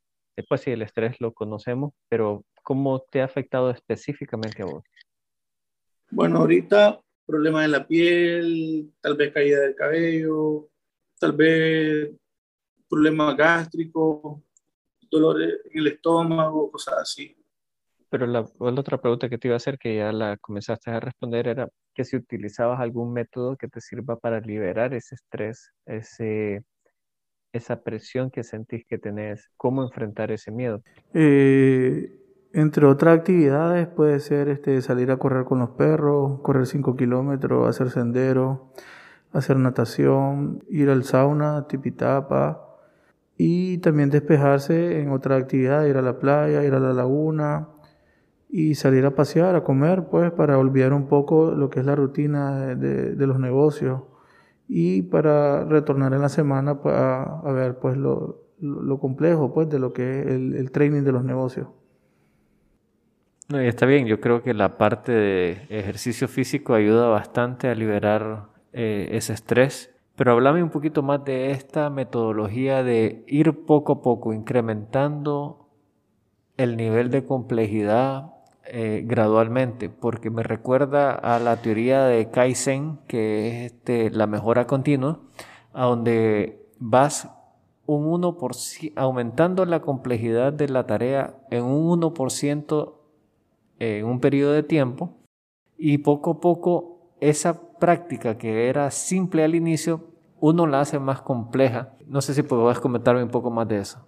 pues 0.48 0.62
sí, 0.62 0.70
el 0.70 0.82
estrés 0.82 1.20
lo 1.20 1.32
conocemos, 1.32 1.92
pero 2.08 2.44
¿cómo 2.62 3.00
te 3.00 3.20
ha 3.20 3.24
afectado 3.24 3.70
específicamente 3.70 4.62
a 4.62 4.66
vos? 4.66 4.84
Bueno, 6.10 6.38
ahorita 6.38 7.00
problemas 7.26 7.66
en 7.66 7.72
la 7.72 7.86
piel, 7.86 8.90
tal 9.00 9.16
vez 9.16 9.32
caída 9.32 9.60
del 9.60 9.74
cabello, 9.74 10.70
tal 11.18 11.32
vez 11.32 12.10
problemas 12.88 13.36
gástricos, 13.36 14.40
dolores 15.10 15.60
en 15.70 15.80
el 15.80 15.86
estómago, 15.88 16.70
cosas 16.70 16.94
así. 16.98 17.36
Pero 18.10 18.26
la, 18.26 18.40
la, 18.58 18.80
otra 18.80 18.98
pregunta 18.98 19.28
que 19.28 19.38
te 19.38 19.48
iba 19.48 19.54
a 19.54 19.58
hacer, 19.58 19.78
que 19.78 19.96
ya 19.96 20.12
la 20.12 20.36
comenzaste 20.38 20.90
a 20.90 21.00
responder, 21.00 21.48
era 21.48 21.68
que 21.94 22.04
si 22.04 22.16
utilizabas 22.16 22.80
algún 22.80 23.12
método 23.12 23.56
que 23.56 23.68
te 23.68 23.80
sirva 23.80 24.16
para 24.16 24.40
liberar 24.40 24.94
ese 24.94 25.14
estrés, 25.14 25.72
ese, 25.84 26.64
esa 27.52 27.82
presión 27.82 28.30
que 28.30 28.44
sentís 28.44 28.86
que 28.86 28.98
tenés, 28.98 29.50
cómo 29.56 29.82
enfrentar 29.82 30.30
ese 30.30 30.50
miedo. 30.50 30.82
Eh, 31.12 32.18
entre 32.52 32.86
otras 32.86 33.18
actividades 33.18 33.88
puede 33.88 34.20
ser 34.20 34.48
este, 34.48 34.80
salir 34.80 35.10
a 35.10 35.18
correr 35.18 35.44
con 35.44 35.58
los 35.58 35.70
perros, 35.70 36.40
correr 36.40 36.66
5 36.66 36.96
kilómetros, 36.96 37.68
hacer 37.68 37.90
sendero, 37.90 38.72
hacer 39.32 39.56
natación, 39.56 40.64
ir 40.68 40.90
al 40.90 41.04
sauna, 41.04 41.66
tipitapa 41.68 42.64
y 43.36 43.78
también 43.78 44.10
despejarse 44.10 45.00
en 45.00 45.10
otra 45.10 45.36
actividad, 45.36 45.84
ir 45.86 45.96
a 45.96 46.02
la 46.02 46.18
playa, 46.18 46.64
ir 46.64 46.74
a 46.74 46.80
la 46.80 46.92
laguna 46.92 47.68
y 48.48 48.74
salir 48.74 49.04
a 49.06 49.14
pasear, 49.14 49.54
a 49.54 49.64
comer, 49.64 50.04
pues 50.10 50.32
para 50.32 50.58
olvidar 50.58 50.92
un 50.92 51.06
poco 51.06 51.52
lo 51.52 51.70
que 51.70 51.80
es 51.80 51.86
la 51.86 51.94
rutina 51.94 52.74
de, 52.74 53.14
de 53.14 53.26
los 53.26 53.38
negocios 53.38 54.00
y 54.68 55.02
para 55.02 55.64
retornar 55.64 56.12
en 56.12 56.20
la 56.20 56.28
semana 56.28 56.80
pues, 56.80 56.94
a, 56.94 57.50
ver 57.52 57.78
pues 57.78 57.96
lo, 57.96 58.44
lo, 58.60 58.98
complejo 58.98 59.52
pues 59.54 59.68
de 59.70 59.78
lo 59.78 59.94
que 59.94 60.20
es 60.20 60.26
el, 60.26 60.70
training 60.70 61.02
de 61.02 61.12
los 61.12 61.24
negocios. 61.24 61.68
Está 63.48 63.86
bien, 63.86 64.06
yo 64.06 64.20
creo 64.20 64.42
que 64.42 64.52
la 64.52 64.76
parte 64.76 65.10
de 65.10 65.52
ejercicio 65.70 66.28
físico 66.28 66.74
ayuda 66.74 67.08
bastante 67.08 67.68
a 67.68 67.74
liberar 67.74 68.50
eh, 68.72 69.08
ese 69.12 69.32
estrés. 69.32 69.94
Pero 70.16 70.32
háblame 70.32 70.62
un 70.62 70.70
poquito 70.70 71.02
más 71.02 71.24
de 71.24 71.52
esta 71.52 71.90
metodología 71.90 72.82
de 72.82 73.24
ir 73.26 73.64
poco 73.64 73.92
a 73.92 74.02
poco 74.02 74.32
incrementando 74.32 75.68
el 76.56 76.76
nivel 76.76 77.10
de 77.10 77.24
complejidad 77.24 78.34
eh, 78.64 79.02
gradualmente, 79.06 79.88
porque 79.88 80.30
me 80.30 80.42
recuerda 80.42 81.12
a 81.14 81.38
la 81.38 81.62
teoría 81.62 82.04
de 82.04 82.30
Kaizen, 82.30 82.98
que 83.06 83.48
es 83.48 83.72
este, 83.72 84.10
la 84.10 84.26
mejora 84.26 84.66
continua, 84.66 85.20
a 85.72 85.86
donde 85.86 86.66
vas 86.78 87.30
un 87.86 88.20
1%, 88.20 88.92
aumentando 88.96 89.64
la 89.64 89.80
complejidad 89.80 90.52
de 90.52 90.68
la 90.68 90.86
tarea 90.86 91.36
en 91.50 91.64
un 91.64 92.00
1% 92.00 92.94
en 93.78 94.04
un 94.04 94.20
periodo 94.20 94.52
de 94.52 94.62
tiempo 94.62 95.14
y 95.76 95.98
poco 95.98 96.32
a 96.32 96.40
poco 96.40 96.97
esa 97.20 97.60
práctica 97.78 98.38
que 98.38 98.68
era 98.68 98.90
simple 98.90 99.44
al 99.44 99.54
inicio, 99.54 100.04
uno 100.40 100.66
la 100.66 100.80
hace 100.80 100.98
más 100.98 101.20
compleja. 101.22 101.94
No 102.06 102.20
sé 102.20 102.34
si 102.34 102.42
puedes 102.42 102.80
comentarme 102.80 103.22
un 103.22 103.30
poco 103.30 103.50
más 103.50 103.68
de 103.68 103.78
eso. 103.78 104.06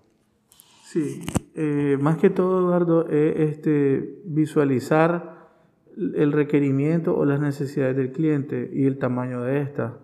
Sí, 0.85 1.23
eh, 1.55 1.99
más 2.01 2.19
que 2.19 2.31
todo, 2.31 2.61
Eduardo, 2.61 3.07
es 3.09 3.37
este, 3.37 4.21
visualizar 4.25 5.51
el 5.97 6.33
requerimiento 6.33 7.17
o 7.17 7.25
las 7.25 7.41
necesidades 7.41 7.97
del 7.97 8.13
cliente 8.13 8.71
y 8.73 8.87
el 8.87 8.99
tamaño 8.99 9.43
de 9.43 9.61
esta. 9.61 9.99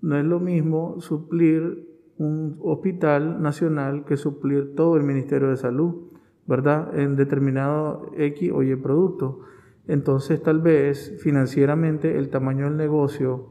No 0.00 0.18
es 0.18 0.24
lo 0.24 0.40
mismo 0.40 1.00
suplir 1.00 1.86
un 2.18 2.58
hospital 2.62 3.42
nacional 3.42 4.04
que 4.04 4.16
suplir 4.16 4.74
todo 4.74 4.96
el 4.96 5.02
Ministerio 5.02 5.48
de 5.48 5.56
Salud, 5.56 6.10
¿verdad? 6.46 6.98
En 6.98 7.16
determinado 7.16 8.10
X 8.16 8.50
o 8.52 8.62
Y 8.62 8.74
producto. 8.76 9.40
Entonces, 9.88 10.42
tal 10.42 10.60
vez 10.60 11.14
financieramente 11.20 12.18
el 12.18 12.28
tamaño 12.28 12.64
del 12.64 12.76
negocio 12.76 13.50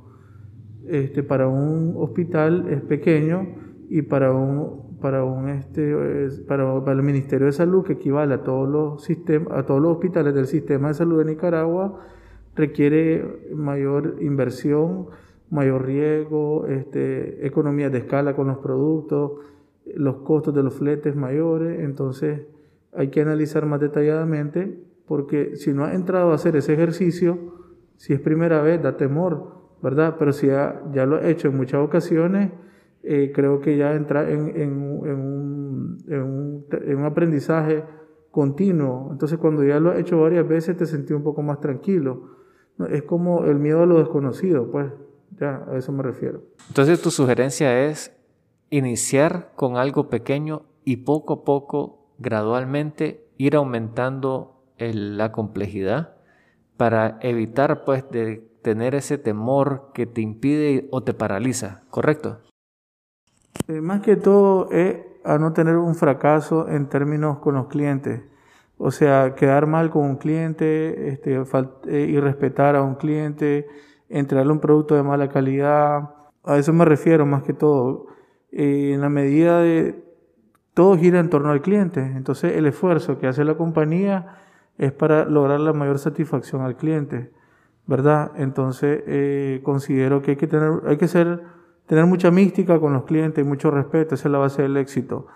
este, 0.88 1.24
para 1.24 1.48
un 1.48 1.94
hospital 1.98 2.68
es 2.70 2.82
pequeño 2.82 3.48
y 3.90 4.02
para 4.04 4.34
un, 4.34 5.00
para 5.00 5.24
un 5.24 5.50
este, 5.50 5.96
para, 6.48 6.84
para, 6.84 6.98
el 6.98 7.04
Ministerio 7.04 7.48
de 7.48 7.54
Salud, 7.54 7.84
que 7.84 7.94
equivale 7.94 8.34
a 8.34 8.44
todos 8.44 8.68
los 8.68 9.04
sistemas, 9.04 9.58
a 9.58 9.66
todos 9.66 9.82
los 9.82 9.94
hospitales 9.94 10.34
del 10.34 10.48
sistema 10.48 10.90
de 10.90 10.94
salud 10.94 11.20
de 11.20 11.26
Nicaragua, 11.26 12.02
requiere 12.56 13.50
mayor 13.54 14.18
inversión, 14.22 15.08
mayor 15.50 15.86
riesgo, 15.86 16.66
este, 16.68 17.46
economías 17.46 17.92
de 17.92 18.00
escala 18.00 18.36
con 18.36 18.48
los 18.48 18.58
productos, 18.58 19.34
los 19.86 20.18
costos 20.18 20.54
de 20.54 20.64
los 20.64 20.74
fletes 20.74 21.16
mayores, 21.16 21.80
entonces 21.80 22.42
hay 22.94 23.10
que 23.10 23.22
analizar 23.22 23.66
más 23.66 23.80
detalladamente 23.80 24.84
porque 25.08 25.56
si 25.56 25.74
no 25.74 25.86
has 25.86 25.94
entrado 25.94 26.32
a 26.32 26.36
hacer 26.36 26.56
ese 26.56 26.74
ejercicio, 26.74 27.56
si 27.98 28.14
es 28.14 28.20
primera 28.20 28.62
vez, 28.62 28.82
da 28.82 28.98
temor, 28.98 29.56
¿verdad? 29.82 30.16
Pero 30.18 30.34
si 30.34 30.48
ya, 30.48 30.82
ya 30.92 31.06
lo 31.06 31.22
he 31.22 31.30
hecho 31.30 31.50
en 31.50 31.58
muchas 31.58 31.82
ocasiones, 31.82 32.52
eh, 33.04 33.32
creo 33.34 33.62
que 33.62 33.78
ya 33.78 33.94
entra 33.94 34.30
en, 34.30 34.50
en, 34.50 34.56
en, 34.56 34.72
un, 34.74 35.98
un, 36.08 36.66
en, 36.72 36.98
un, 36.98 37.06
aprendizaje 37.06 37.84
continuo. 38.32 39.10
Entonces 39.12 39.38
cuando 39.38 39.64
ya 39.64 39.80
lo 39.80 39.92
has 39.92 40.00
hecho 40.00 40.20
varias 40.20 40.48
veces 40.48 40.76
te 40.76 40.86
sentí 40.88 41.14
un 41.14 41.24
poco 41.24 41.44
más 41.44 41.60
tranquilo. 41.60 42.32
Es 42.90 43.04
como 43.04 43.46
el 43.46 43.60
miedo 43.60 43.84
a 43.84 43.86
lo 43.86 44.00
desconocido, 44.00 44.72
pues 44.72 44.92
ya 45.40 45.64
a 45.70 45.78
eso 45.78 45.92
me 45.92 46.04
refiero. 46.04 46.42
Entonces 46.68 47.00
tu 47.02 47.12
sugerencia 47.12 47.86
es 47.86 48.12
iniciar 48.72 49.52
con 49.56 49.78
algo 49.78 50.10
pequeño 50.10 50.64
y 50.84 50.98
poco 50.98 51.34
a 51.34 51.44
poco, 51.44 52.10
gradualmente, 52.18 53.28
ir 53.38 53.56
aumentando 53.56 54.55
la 54.78 55.32
complejidad 55.32 56.16
para 56.78 57.18
evitar 57.22 57.86
pues 57.86 58.10
de 58.12 58.48
tener 58.62 58.96
ese 58.96 59.18
temor 59.18 59.92
que 59.94 60.06
te 60.06 60.22
impide 60.22 60.88
o 60.92 61.04
te 61.04 61.14
paraliza, 61.14 61.84
¿correcto? 61.90 62.40
Eh, 63.68 63.82
más 63.82 64.02
que 64.02 64.16
todo 64.16 64.70
es 64.72 64.98
a 65.24 65.38
no 65.38 65.54
tener 65.54 65.78
un 65.78 65.96
fracaso 65.96 66.68
en 66.70 66.88
términos 66.88 67.40
con 67.40 67.56
los 67.56 67.68
clientes. 67.68 68.22
O 68.78 68.92
sea, 68.92 69.36
quedar 69.36 69.68
mal 69.68 69.90
con 69.90 70.04
un 70.04 70.16
cliente, 70.18 71.10
este, 71.10 71.42
eh, 71.88 72.00
irrespetar 72.10 72.76
a 72.76 72.84
un 72.84 72.96
cliente, 72.96 73.68
entregarle 74.10 74.52
un 74.52 74.60
producto 74.60 74.96
de 74.96 75.04
mala 75.04 75.30
calidad. 75.30 76.10
A 76.44 76.58
eso 76.58 76.74
me 76.74 76.86
refiero 76.86 77.26
más 77.26 77.44
que 77.44 77.54
todo. 77.54 78.08
Eh, 78.52 78.92
en 78.94 79.02
la 79.02 79.10
medida 79.10 79.60
de 79.60 80.04
todo 80.74 80.98
gira 80.98 81.20
en 81.20 81.30
torno 81.30 81.52
al 81.52 81.62
cliente. 81.62 82.02
Entonces 82.02 82.56
el 82.56 82.66
esfuerzo 82.66 83.18
que 83.18 83.28
hace 83.28 83.44
la 83.46 83.56
compañía 83.56 84.45
es 84.78 84.92
para 84.92 85.26
lograr 85.26 85.60
la 85.60 85.74
mayor 85.74 86.00
satisfacción 86.00 86.62
al 86.62 86.76
cliente. 86.76 87.32
¿verdad? 87.88 88.32
Entonces 88.36 89.04
eh, 89.08 89.62
considero 89.64 90.22
que 90.22 90.32
hay 90.32 90.38
que 90.38 90.48
tener, 90.48 90.82
hay 90.88 90.98
que 90.98 91.08
ser, 91.08 91.42
tener 91.86 92.06
mucha 92.06 92.32
mística 92.32 92.80
con 92.80 92.94
los 92.94 93.04
clientes 93.04 93.44
y 93.44 93.48
mucho 93.48 93.72
respeto, 93.72 94.16
esa 94.16 94.28
es 94.28 94.32
la 94.32 94.40
base 94.40 94.64
del 94.64 94.78
éxito. 94.78 95.28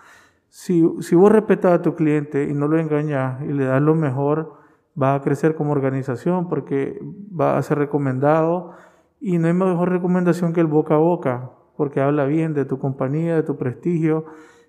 Si, 0.48 0.84
si 1.00 1.14
vos 1.14 1.30
respetas 1.30 1.72
a 1.72 1.82
tu 1.82 1.94
cliente 1.94 2.44
y 2.44 2.54
no 2.54 2.66
lo 2.66 2.78
engañas 2.78 3.40
y 3.42 3.52
le 3.52 3.64
das 3.66 3.80
lo 3.80 3.94
mejor, 3.94 4.54
va 5.00 5.14
a 5.14 5.20
crecer 5.20 5.54
como 5.54 5.70
organización 5.72 6.48
porque 6.48 7.00
va 7.38 7.56
a 7.56 7.62
ser 7.62 7.78
recomendado 7.78 8.72
y 9.20 9.38
no 9.38 9.46
hay 9.46 9.54
mejor 9.54 9.90
recomendación 9.90 10.52
que 10.52 10.60
el 10.60 10.66
boca 10.66 10.94
a 10.94 10.98
boca, 10.98 11.50
porque 11.76 12.00
habla 12.00 12.24
bien 12.24 12.52
de 12.52 12.64
tu 12.64 12.78
compañía, 12.80 13.36
de 13.36 13.42
tu 13.44 13.56
prestigio 13.56 14.24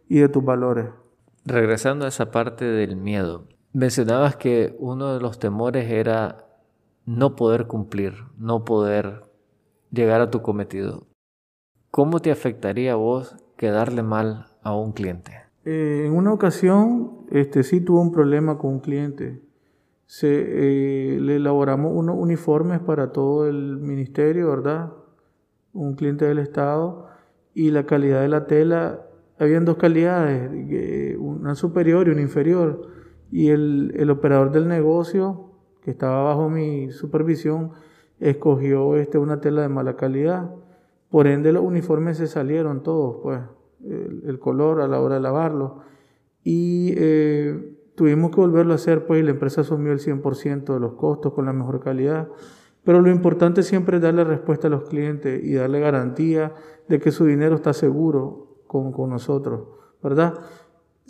y 0.07 0.19
de 0.19 0.29
tus 0.29 0.45
valores. 0.45 0.89
Regresando 1.45 2.05
a 2.05 2.09
esa 2.09 2.29
parte 2.29 2.65
del 2.65 2.95
miedo, 2.95 3.47
mencionabas 3.73 4.35
que 4.35 4.75
uno 4.79 5.13
de 5.13 5.19
los 5.19 5.39
temores 5.39 5.89
era 5.89 6.45
no 7.05 7.35
poder 7.35 7.67
cumplir, 7.67 8.13
no 8.37 8.63
poder 8.65 9.23
llegar 9.91 10.21
a 10.21 10.29
tu 10.29 10.41
cometido. 10.41 11.07
¿Cómo 11.89 12.19
te 12.19 12.31
afectaría 12.31 12.93
a 12.93 12.95
vos 12.95 13.35
quedarle 13.57 14.03
mal 14.03 14.47
a 14.63 14.75
un 14.75 14.93
cliente? 14.93 15.33
Eh, 15.65 16.05
en 16.05 16.13
una 16.13 16.33
ocasión, 16.33 17.25
este, 17.29 17.63
sí 17.63 17.81
tuve 17.81 17.99
un 17.99 18.11
problema 18.11 18.57
con 18.57 18.73
un 18.73 18.79
cliente. 18.79 19.41
Se, 20.05 20.27
eh, 20.29 21.19
le 21.19 21.37
elaboramos 21.37 21.91
unos 21.93 22.15
uniformes 22.17 22.79
para 22.79 23.11
todo 23.11 23.47
el 23.47 23.77
ministerio, 23.77 24.49
¿verdad? 24.49 24.93
Un 25.73 25.95
cliente 25.95 26.25
del 26.25 26.39
Estado. 26.39 27.07
Y 27.53 27.71
la 27.71 27.85
calidad 27.85 28.21
de 28.21 28.29
la 28.29 28.47
tela, 28.47 29.01
habían 29.37 29.65
dos 29.65 29.77
calidades, 29.77 30.49
una 31.19 31.55
superior 31.55 32.07
y 32.07 32.11
una 32.11 32.21
inferior. 32.21 33.00
Y 33.31 33.49
el, 33.49 33.93
el 33.95 34.09
operador 34.09 34.51
del 34.51 34.67
negocio 34.67 35.51
que 35.81 35.91
estaba 35.91 36.23
bajo 36.23 36.49
mi 36.49 36.91
supervisión, 36.91 37.71
escogió 38.19 38.95
este, 38.95 39.17
una 39.17 39.41
tela 39.41 39.63
de 39.63 39.69
mala 39.69 39.95
calidad. 39.95 40.53
Por 41.09 41.27
ende, 41.27 41.51
los 41.51 41.63
uniformes 41.63 42.17
se 42.17 42.27
salieron 42.27 42.83
todos, 42.83 43.17
pues, 43.21 43.41
el, 43.83 44.39
color 44.39 44.81
a 44.81 44.87
la 44.87 45.01
hora 45.01 45.15
de 45.15 45.21
lavarlo. 45.21 45.79
Y 46.43 46.93
eh, 46.97 47.77
tuvimos 47.95 48.31
que 48.31 48.37
volverlo 48.37 48.73
a 48.73 48.75
hacer, 48.75 49.05
pues, 49.05 49.23
la 49.23 49.31
empresa 49.31 49.61
asumió 49.61 49.91
el 49.91 49.99
100% 49.99 50.73
de 50.73 50.79
los 50.79 50.93
costos 50.93 51.33
con 51.33 51.45
la 51.45 51.53
mejor 51.53 51.81
calidad. 51.81 52.29
Pero 52.83 53.01
lo 53.01 53.09
importante 53.09 53.63
siempre 53.63 53.97
es 53.97 54.03
darle 54.03 54.23
respuesta 54.23 54.67
a 54.67 54.71
los 54.71 54.83
clientes 54.83 55.43
y 55.43 55.53
darle 55.55 55.79
garantía 55.79 56.53
de 56.87 56.99
que 56.99 57.11
su 57.11 57.25
dinero 57.25 57.55
está 57.55 57.73
seguro 57.73 58.63
con, 58.67 58.91
con 58.91 59.09
nosotros, 59.09 59.67
¿verdad? 60.01 60.35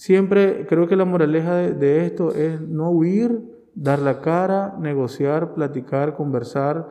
Siempre 0.02 0.66
creo 0.66 0.88
que 0.88 0.96
la 0.96 1.06
moraleja 1.06 1.58
de, 1.58 2.08
esto 2.08 2.34
es 2.34 2.60
no 2.60 2.90
huir 2.90 3.40
dar 3.76 4.00
la 4.00 4.20
cara, 4.20 4.76
negociar, 4.80 5.54
platicar, 5.54 6.16
conversar 6.16 6.90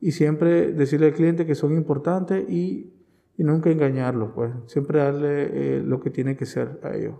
y 0.00 0.12
siempre 0.12 0.70
decirle 0.70 1.06
al 1.06 1.12
cliente 1.12 1.44
que 1.44 1.56
son 1.56 1.72
importantes 1.72 2.48
y, 2.48 2.94
nunca 3.36 3.68
engañarlos, 3.68 4.30
pues 4.36 4.52
siempre 4.66 5.00
darle 5.00 5.78
eh, 5.78 5.82
lo 5.84 5.98
que 5.98 6.10
tiene 6.10 6.36
que 6.36 6.46
ser 6.46 6.78
a 6.84 6.94
ellos. 6.94 7.16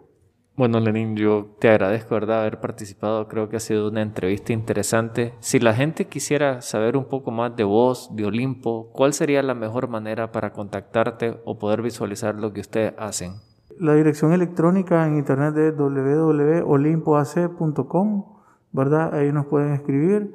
Bueno, 0.54 0.78
Lenin, 0.78 1.16
yo 1.16 1.56
te 1.58 1.70
agradezco, 1.70 2.14
¿verdad?, 2.14 2.42
haber 2.42 2.60
participado. 2.60 3.26
Creo 3.26 3.48
que 3.48 3.56
ha 3.56 3.60
sido 3.60 3.88
una 3.88 4.02
entrevista 4.02 4.52
interesante. 4.52 5.34
Si 5.40 5.58
la 5.58 5.74
gente 5.74 6.04
quisiera 6.04 6.60
saber 6.60 6.96
un 6.96 7.06
poco 7.06 7.32
más 7.32 7.56
de 7.56 7.64
vos, 7.64 8.14
de 8.14 8.26
Olimpo, 8.26 8.92
¿cuál 8.92 9.12
sería 9.12 9.42
la 9.42 9.54
mejor 9.54 9.88
manera 9.88 10.30
para 10.30 10.52
contactarte 10.52 11.40
o 11.44 11.58
poder 11.58 11.82
visualizar 11.82 12.36
lo 12.36 12.52
que 12.52 12.60
ustedes 12.60 12.94
hacen? 12.96 13.32
La 13.78 13.94
dirección 13.94 14.32
electrónica 14.32 15.06
en 15.06 15.18
internet 15.18 15.56
es 15.56 15.76
www.olimpoac.com 15.76 18.32
¿verdad? 18.72 19.14
Ahí 19.14 19.32
nos 19.32 19.46
pueden 19.46 19.74
escribir. 19.74 20.34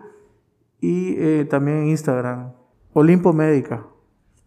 Y 0.80 1.16
eh, 1.18 1.46
también 1.46 1.80
en 1.80 1.88
Instagram, 1.90 2.54
Olimpo 2.94 3.34
Médica. 3.34 3.86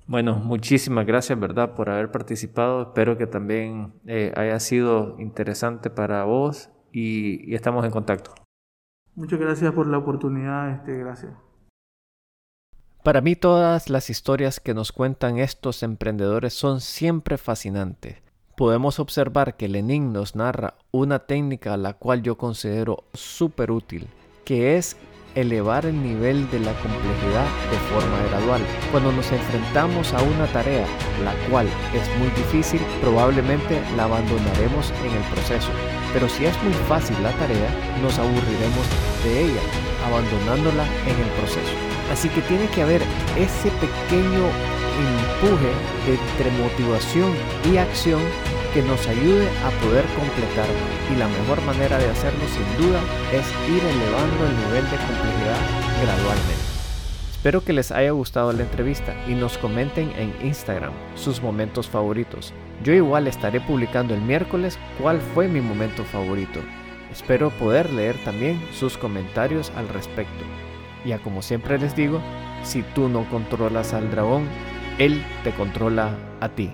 Bueno, 0.07 0.37
muchísimas 0.37 1.07
gracias, 1.07 1.39
¿verdad?, 1.39 1.75
por 1.75 1.91
haber 1.91 2.11
participado. 2.11 2.83
Espero 2.83 3.19
que 3.19 3.27
también 3.27 3.93
eh, 4.07 4.33
haya 4.37 4.59
sido 4.61 5.17
interesante 5.21 5.91
para 5.91 6.25
vos 6.25 6.71
y, 6.93 7.51
y, 7.51 7.55
estamos 7.55 7.85
en 7.85 7.91
contacto. 7.91 8.33
Muchas 9.15 9.39
gracias 9.39 9.73
por 9.73 9.87
la 9.87 9.99
oportunidad, 9.99 10.71
este, 10.71 10.99
gracias. 10.99 11.33
Para 13.03 13.21
mí 13.21 13.35
todas 13.35 13.89
las 13.89 14.11
historias 14.11 14.61
que 14.61 14.75
nos 14.75 14.93
cuentan 14.93 15.39
estos 15.39 15.83
emprendedores 15.83 16.55
son 16.55 16.81
siempre 16.81 17.39
fascinantes 17.39 18.30
podemos 18.61 19.01
observar 19.01 19.57
que 19.57 19.69
Lenin 19.69 20.13
nos 20.13 20.37
narra 20.37 20.75
una 20.91 21.21
técnica 21.21 21.73
a 21.73 21.77
la 21.79 21.95
cual 21.95 22.23
yo 22.23 22.37
considero 22.37 23.05
súper 23.15 23.71
útil, 23.71 24.07
que 24.45 24.77
es 24.77 24.99
elevar 25.35 25.87
el 25.87 26.03
nivel 26.03 26.45
de 26.51 26.61
la 26.61 26.75
complejidad 26.75 27.47
de 27.71 27.79
forma 27.89 28.23
gradual. 28.29 28.61
Cuando 28.91 29.13
nos 29.13 29.33
enfrentamos 29.33 30.13
a 30.13 30.21
una 30.21 30.47
tarea 30.53 30.85
la 31.25 31.33
cual 31.49 31.69
es 31.95 32.07
muy 32.19 32.29
difícil, 32.37 32.83
probablemente 33.01 33.81
la 33.97 34.05
abandonaremos 34.05 34.93
en 35.07 35.13
el 35.17 35.25
proceso. 35.33 35.71
Pero 36.13 36.29
si 36.29 36.45
es 36.45 36.63
muy 36.63 36.75
fácil 36.87 37.17
la 37.23 37.33
tarea, 37.39 37.71
nos 38.03 38.19
aburriremos 38.19 38.87
de 39.25 39.45
ella, 39.45 39.63
abandonándola 40.07 40.85
en 41.07 41.19
el 41.19 41.31
proceso. 41.39 41.73
Así 42.13 42.29
que 42.29 42.43
tiene 42.43 42.69
que 42.69 42.83
haber 42.83 43.01
ese 43.39 43.71
pequeño 43.81 44.45
empuje 45.01 45.73
entre 46.07 46.51
motivación 46.63 47.33
y 47.73 47.77
acción 47.79 48.21
que 48.73 48.83
nos 48.83 49.07
ayude 49.07 49.49
a 49.65 49.71
poder 49.85 50.05
completar 50.17 50.67
y 51.13 51.17
la 51.17 51.27
mejor 51.27 51.61
manera 51.63 51.99
de 51.99 52.09
hacerlo 52.09 52.41
sin 52.47 52.87
duda 52.87 53.01
es 53.33 53.47
ir 53.69 53.83
elevando 53.83 54.47
el 54.47 54.57
nivel 54.57 54.85
de 54.85 54.97
complejidad 54.97 55.59
gradualmente. 56.03 56.71
Espero 57.33 57.65
que 57.65 57.73
les 57.73 57.91
haya 57.91 58.11
gustado 58.11 58.53
la 58.53 58.63
entrevista 58.63 59.15
y 59.27 59.35
nos 59.35 59.59
comenten 59.59 60.13
en 60.17 60.35
Instagram 60.47 60.93
sus 61.17 61.43
momentos 61.43 61.89
favoritos. 61.89 62.53
Yo 62.85 62.93
igual 62.93 63.27
estaré 63.27 63.61
publicando 63.61 64.15
el 64.15 64.21
miércoles 64.21 64.79
cuál 65.01 65.21
fue 65.21 65.49
mi 65.49 65.61
momento 65.61 66.05
favorito. 66.05 66.61
Espero 67.11 67.51
poder 67.51 67.91
leer 67.93 68.17
también 68.25 68.61
sus 68.73 68.97
comentarios 68.97 69.73
al 69.75 69.89
respecto. 69.89 70.45
Ya 71.05 71.19
como 71.19 71.43
siempre 71.43 71.79
les 71.79 71.97
digo, 71.97 72.21
si 72.63 72.83
tú 72.83 73.09
no 73.09 73.29
controlas 73.31 73.95
al 73.95 74.11
dragón, 74.11 74.47
él 74.99 75.25
te 75.43 75.51
controla 75.53 76.15
a 76.41 76.51
ti. 76.51 76.71